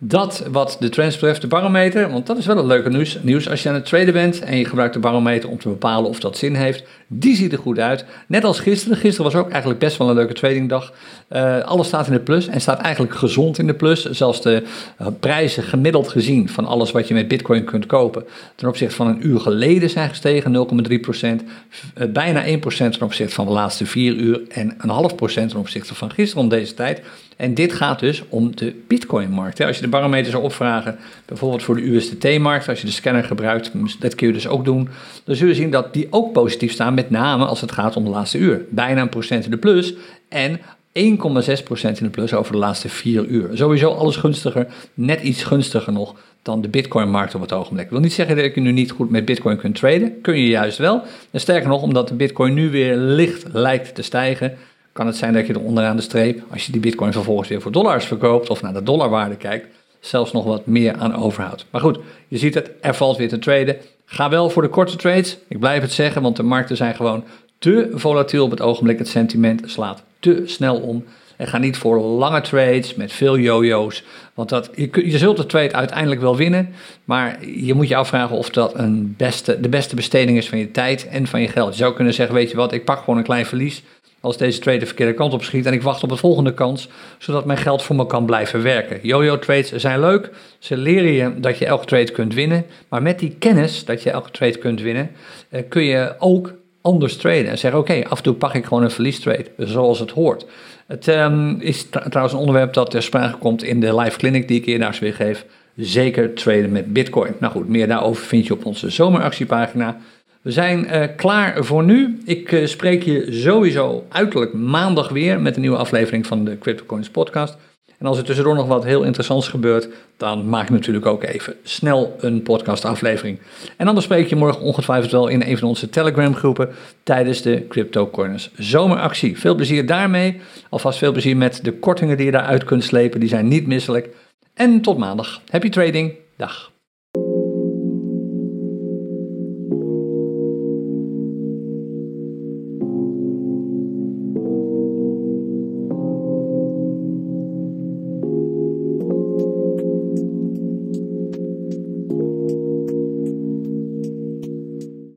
Dat 0.04 0.44
wat 0.52 0.78
de 0.80 0.90
trends 0.90 1.16
betreft, 1.16 1.42
de 1.42 1.48
barometer, 1.48 2.12
want 2.12 2.28
dat 2.28 2.38
is 2.38 2.46
wel 2.46 2.58
een 2.58 2.66
leuke 2.66 2.90
nieuws. 2.90 3.18
nieuws. 3.22 3.50
Als 3.50 3.64
je 3.64 3.70
aan 3.70 3.76
het 3.76 3.86
traden 3.86 4.14
bent 4.14 4.40
en 4.40 4.58
je 4.58 4.66
gebruikt 4.66 4.94
de 4.94 5.00
barometer 5.00 5.50
om 5.50 5.60
te 5.60 5.70
bepalen 5.70 6.10
of 6.10 6.20
dat 6.20 6.38
zin 6.38 6.56
heeft, 6.56 6.84
die 7.08 7.36
ziet 7.36 7.52
er 7.52 7.58
goed 7.58 7.80
uit. 7.80 8.06
Net 8.28 8.44
als 8.44 8.60
gisteren. 8.60 8.98
Gisteren 8.98 9.32
was 9.32 9.42
ook 9.42 9.50
eigenlijk 9.50 9.80
best 9.80 9.98
wel 9.98 10.10
een 10.10 10.16
leuke 10.16 10.34
tradingdag. 10.34 10.94
Uh, 11.30 11.60
alles 11.60 11.88
staat 11.88 12.08
in 12.08 12.14
de 12.14 12.20
plus 12.20 12.48
en 12.48 12.62
staat 12.62 12.80
eigenlijk 12.80 13.16
gezond 13.16 13.58
in 13.58 13.68
de 13.68 13.74
plus. 13.74 14.10
Zelfs 14.10 14.42
de 14.42 14.64
uh, 15.02 15.08
prijzen 15.20 15.64
gemiddeld 15.64 16.08
gezien 16.08 16.50
van 16.50 16.66
alles 16.66 16.92
wat 16.92 17.08
je 17.08 17.14
met 17.14 17.28
Bitcoin 17.28 17.64
kunt 17.64 17.86
kopen, 17.86 18.24
ten 18.56 18.68
opzichte 18.68 18.96
van 18.96 19.08
een 19.08 19.28
uur 19.28 19.40
geleden 19.40 19.90
zijn 19.90 20.10
gestegen 20.10 20.68
0,3 20.92 21.00
procent. 21.02 21.44
Uh, 21.44 22.08
bijna 22.08 22.44
1 22.44 22.60
procent 22.60 22.94
ten 22.94 23.06
opzichte 23.06 23.34
van 23.34 23.46
de 23.46 23.52
laatste 23.52 23.86
vier 23.86 24.14
uur 24.14 24.42
en 24.50 24.76
een 24.78 24.90
half 24.90 25.16
procent 25.16 25.50
ten 25.50 25.60
opzichte 25.60 25.96
van 25.96 26.12
gisteren 26.12 26.44
om 26.44 26.50
deze 26.50 26.74
tijd. 26.74 27.02
En 27.42 27.54
dit 27.54 27.74
gaat 27.74 28.00
dus 28.00 28.24
om 28.30 28.56
de 28.56 28.74
Bitcoin-markt. 28.88 29.62
Als 29.62 29.76
je 29.76 29.82
de 29.82 29.88
barometer 29.88 30.32
zou 30.32 30.44
opvragen, 30.44 30.98
bijvoorbeeld 31.26 31.64
voor 31.64 31.76
de 31.76 31.82
USDT-markt, 31.82 32.70
als 32.70 32.80
je 32.80 32.86
de 32.86 32.92
scanner 32.92 33.24
gebruikt, 33.24 33.72
dat 34.00 34.16
kun 34.16 34.28
je 34.28 34.34
dus 34.34 34.48
ook 34.48 34.66
doen, 34.66 34.90
dan 35.24 35.36
zul 35.36 35.48
je 35.48 35.54
zien 35.54 35.72
dat 35.72 35.94
die 35.94 36.08
ook 36.10 36.34
positief 36.34 36.72
staan, 36.72 36.94
met 36.94 37.10
name 37.10 37.46
als 37.46 37.62
het 37.62 37.72
gaat 37.72 37.96
om 37.96 38.04
de 38.04 38.10
laatste 38.10 38.38
uur. 38.38 38.66
Bijna 38.70 39.02
een 39.02 39.10
procent 39.10 39.46
in 39.46 39.52
de 39.52 39.58
plus 39.58 39.94
en 40.30 40.60
1,6% 40.60 40.62
in 40.94 41.94
de 42.00 42.10
plus 42.12 42.34
over 42.34 42.52
de 42.52 42.58
laatste 42.58 42.90
vier 42.90 43.26
uur. 43.26 43.50
Sowieso 43.54 43.92
alles 43.92 44.16
gunstiger, 44.16 44.68
net 44.94 45.22
iets 45.22 45.44
gunstiger 45.44 45.94
nog 45.94 46.16
dan 46.42 46.62
de 46.62 46.70
Bitcoin-markt 46.70 47.36
op 47.36 47.42
het 47.42 47.54
ogenblik. 47.54 47.86
Ik 47.86 47.92
wil 47.92 48.00
niet 48.00 48.14
zeggen 48.14 48.36
dat 48.36 48.56
je 48.56 48.62
nu 48.62 48.72
niet 48.72 48.92
goed 48.92 49.10
met 49.10 49.26
Bitcoin 49.26 49.58
kunt 49.58 49.76
traden. 49.76 50.22
Kun 50.22 50.40
je 50.40 50.48
juist 50.48 50.78
wel. 50.78 51.02
En 51.32 51.40
sterker 51.40 51.70
nog, 51.70 51.82
omdat 51.82 52.08
de 52.08 52.14
Bitcoin 52.14 52.54
nu 52.54 52.70
weer 52.70 52.96
licht 52.96 53.46
lijkt 53.52 53.96
te 53.96 54.02
stijgen, 54.02 54.58
kan 54.92 55.08
het 55.08 55.16
zijn 55.16 55.34
dat 55.34 55.48
je 55.48 55.54
er 55.54 55.62
onderaan 55.62 55.96
de 55.96 56.02
streep, 56.02 56.44
als 56.52 56.66
je 56.66 56.72
die 56.72 56.82
bitcoin 56.82 57.12
vervolgens 57.12 57.50
weer 57.50 57.62
voor 57.62 57.72
dollars 57.72 58.06
verkoopt 58.06 58.50
of 58.50 58.62
naar 58.62 58.74
de 58.74 58.84
dollarwaarde 58.84 59.36
kijkt, 59.36 59.68
zelfs 60.00 60.32
nog 60.32 60.46
wat 60.46 60.66
meer 60.66 60.96
aan 60.96 61.16
overhoudt. 61.16 61.66
Maar 61.70 61.82
goed, 61.82 62.00
je 62.28 62.38
ziet 62.38 62.54
het, 62.54 62.72
er 62.82 62.96
valt 62.96 63.18
weer 63.18 63.30
te 63.30 63.40
traden. 63.40 63.78
Ga 64.06 64.30
wel 64.30 64.50
voor 64.50 64.62
de 64.62 64.68
korte 64.68 64.96
trades. 64.96 65.38
Ik 65.48 65.60
blijf 65.60 65.82
het 65.82 65.92
zeggen, 65.92 66.22
want 66.22 66.36
de 66.36 66.44
markten 66.44 66.78
zijn 66.78 66.96
gewoon 66.96 67.24
te 67.60 67.90
volatiel 67.94 68.44
op 68.44 68.52
het 68.52 68.62
ogenblik. 68.62 68.98
Het 68.98 69.08
sentiment 69.08 69.62
slaat 69.66 70.04
te 70.20 70.42
snel 70.46 70.80
om. 70.80 71.04
En 71.38 71.48
ga 71.48 71.58
niet 71.58 71.78
voor 71.78 72.00
lange 72.00 72.42
trades 72.42 72.96
met 72.96 73.12
veel 73.12 73.38
jojo's. 73.38 74.04
Want 74.34 74.50
dat, 74.50 74.70
je, 74.76 74.90
je 75.12 75.18
zult 75.18 75.38
de 75.38 75.46
trade 75.46 75.74
uiteindelijk 75.74 76.22
wel 76.22 76.36
winnen. 76.36 76.74
Maar 77.04 77.46
je 77.46 77.74
moet 77.74 77.88
je 77.88 77.96
afvragen 77.96 78.38
of 78.38 78.50
dat 78.50 78.78
een 78.80 79.14
beste, 79.18 79.60
de 79.60 79.70
beste 79.70 79.96
besteding 79.96 80.38
is 80.38 80.50
van 80.50 80.58
je 80.58 80.72
tijd 80.72 81.08
en 81.08 81.28
van 81.28 81.42
je 81.42 81.48
geld. 81.48 81.72
Je 81.72 81.80
zou 81.80 81.94
kunnen 81.94 82.14
zeggen, 82.14 82.36
weet 82.36 82.52
je 82.52 82.58
wat, 82.58 82.74
ik 82.74 82.86
pak 82.86 83.00
gewoon 83.00 83.18
een 83.18 83.24
klein 83.24 83.46
verlies 83.46 83.84
als 84.22 84.38
deze 84.38 84.60
trade 84.60 84.78
de 84.78 84.86
verkeerde 84.86 85.14
kant 85.14 85.34
op 85.34 85.44
schiet 85.44 85.66
en 85.66 85.74
ik 85.74 85.82
wacht 85.82 86.04
op 86.04 86.10
de 86.10 86.16
volgende 86.16 86.54
kans, 86.54 86.90
zodat 87.18 87.46
mijn 87.46 87.58
geld 87.58 87.82
voor 87.82 87.96
me 87.96 88.06
kan 88.06 88.26
blijven 88.26 88.64
werken. 88.64 89.00
Yo-yo 89.02 89.40
trades 89.40 89.72
zijn 89.72 90.00
leuk, 90.00 90.30
ze 90.60 90.78
leren 90.78 91.12
je 91.12 91.40
dat 91.40 91.58
je 91.58 91.66
elke 91.66 91.86
trade 91.86 92.12
kunt 92.12 92.34
winnen, 92.34 92.66
maar 92.88 93.02
met 93.02 93.20
die 93.20 93.36
kennis 93.40 93.86
dat 93.86 94.04
je 94.04 94.12
elke 94.12 94.32
trade 94.32 94.58
kunt 94.58 94.82
winnen, 94.82 95.12
eh, 95.50 95.62
kun 95.70 95.84
je 95.84 96.16
ook 96.20 96.54
anders 96.82 97.18
traden 97.18 97.48
en 97.48 97.58
zeggen 97.58 97.80
oké, 97.80 98.04
af 98.10 98.18
en 98.18 98.24
toe 98.24 98.34
pak 98.34 98.54
ik 98.54 98.66
gewoon 98.66 98.84
een 98.84 98.92
verliestrade, 98.92 99.46
zoals 99.58 100.00
het 100.00 100.12
hoort. 100.12 100.46
Het 100.88 101.08
um, 101.08 101.58
is 101.60 101.90
trouwens 101.90 102.34
een 102.34 102.40
onderwerp 102.40 102.74
dat 102.74 102.92
ter 102.92 103.04
sprake 103.04 103.38
komt 103.38 103.64
in 103.64 103.80
de 103.80 103.96
live 103.96 104.18
clinic 104.18 104.48
die 104.48 104.60
ik 104.60 104.66
eerdaags 104.66 105.00
weer 105.00 105.14
geef. 105.14 105.46
Zeker 105.76 106.34
traden 106.34 106.72
met 106.72 106.94
bitcoin. 106.94 107.34
Nou 107.40 107.54
goed, 107.54 107.68
meer 107.68 107.88
daarover 107.88 108.26
vind 108.26 108.48
je 108.48 108.54
op 108.54 108.66
onze 108.66 108.90
zomeractiepagina. 108.90 109.98
We 110.42 110.52
zijn 110.52 110.86
uh, 110.86 111.04
klaar 111.16 111.64
voor 111.64 111.84
nu. 111.84 112.22
Ik 112.26 112.52
uh, 112.52 112.68
spreek 112.68 113.04
je 113.04 113.28
sowieso 113.30 114.06
uiterlijk 114.10 114.54
maandag 114.54 115.10
weer 115.10 115.42
met 115.42 115.56
een 115.56 115.62
nieuwe 115.62 115.78
aflevering 115.78 116.28
van 116.28 116.46
de 116.46 116.58
CryptoCoins 116.58 117.10
podcast. 117.10 117.58
En 117.98 118.08
als 118.08 118.18
er 118.18 118.24
tussendoor 118.24 118.56
nog 118.56 118.68
wat 118.68 118.84
heel 118.84 119.04
interessants 119.04 119.48
gebeurt, 119.48 119.88
dan 120.18 120.50
maak 120.50 120.64
ik 120.64 120.70
natuurlijk 120.70 121.06
ook 121.06 121.24
even 121.24 121.56
snel 121.64 122.16
een 122.20 122.44
podcastaflevering. 122.44 123.40
En 123.78 123.88
anders 123.88 124.06
spreek 124.06 124.28
je 124.28 124.36
morgen 124.36 124.62
ongetwijfeld 124.62 125.12
wel 125.12 125.28
in 125.28 125.42
een 125.42 125.58
van 125.58 125.68
onze 125.68 125.90
Telegram 125.90 126.36
groepen 126.36 126.70
tijdens 127.04 127.42
de 127.42 127.68
CryptoCoins 127.68 128.52
zomeractie. 128.58 129.40
Veel 129.40 129.56
plezier 129.56 129.86
daarmee. 129.86 130.42
Alvast 130.70 130.98
veel 130.98 131.12
plezier 131.12 131.38
met 131.38 131.60
de 131.64 131.74
kortingen 131.74 132.18
die 132.18 132.26
je 132.26 132.32
daaruit 132.32 132.64
kunt 132.64 132.84
slepen. 132.84 133.20
Die 133.20 133.30
zijn 133.30 133.48
niet 133.48 133.68
misselijk. 133.68 134.10
En 134.54 134.82
tot 134.82 134.98
maandag. 134.98 135.42
Happy 135.50 135.70
trading. 135.70 136.14
Dag. 136.38 136.71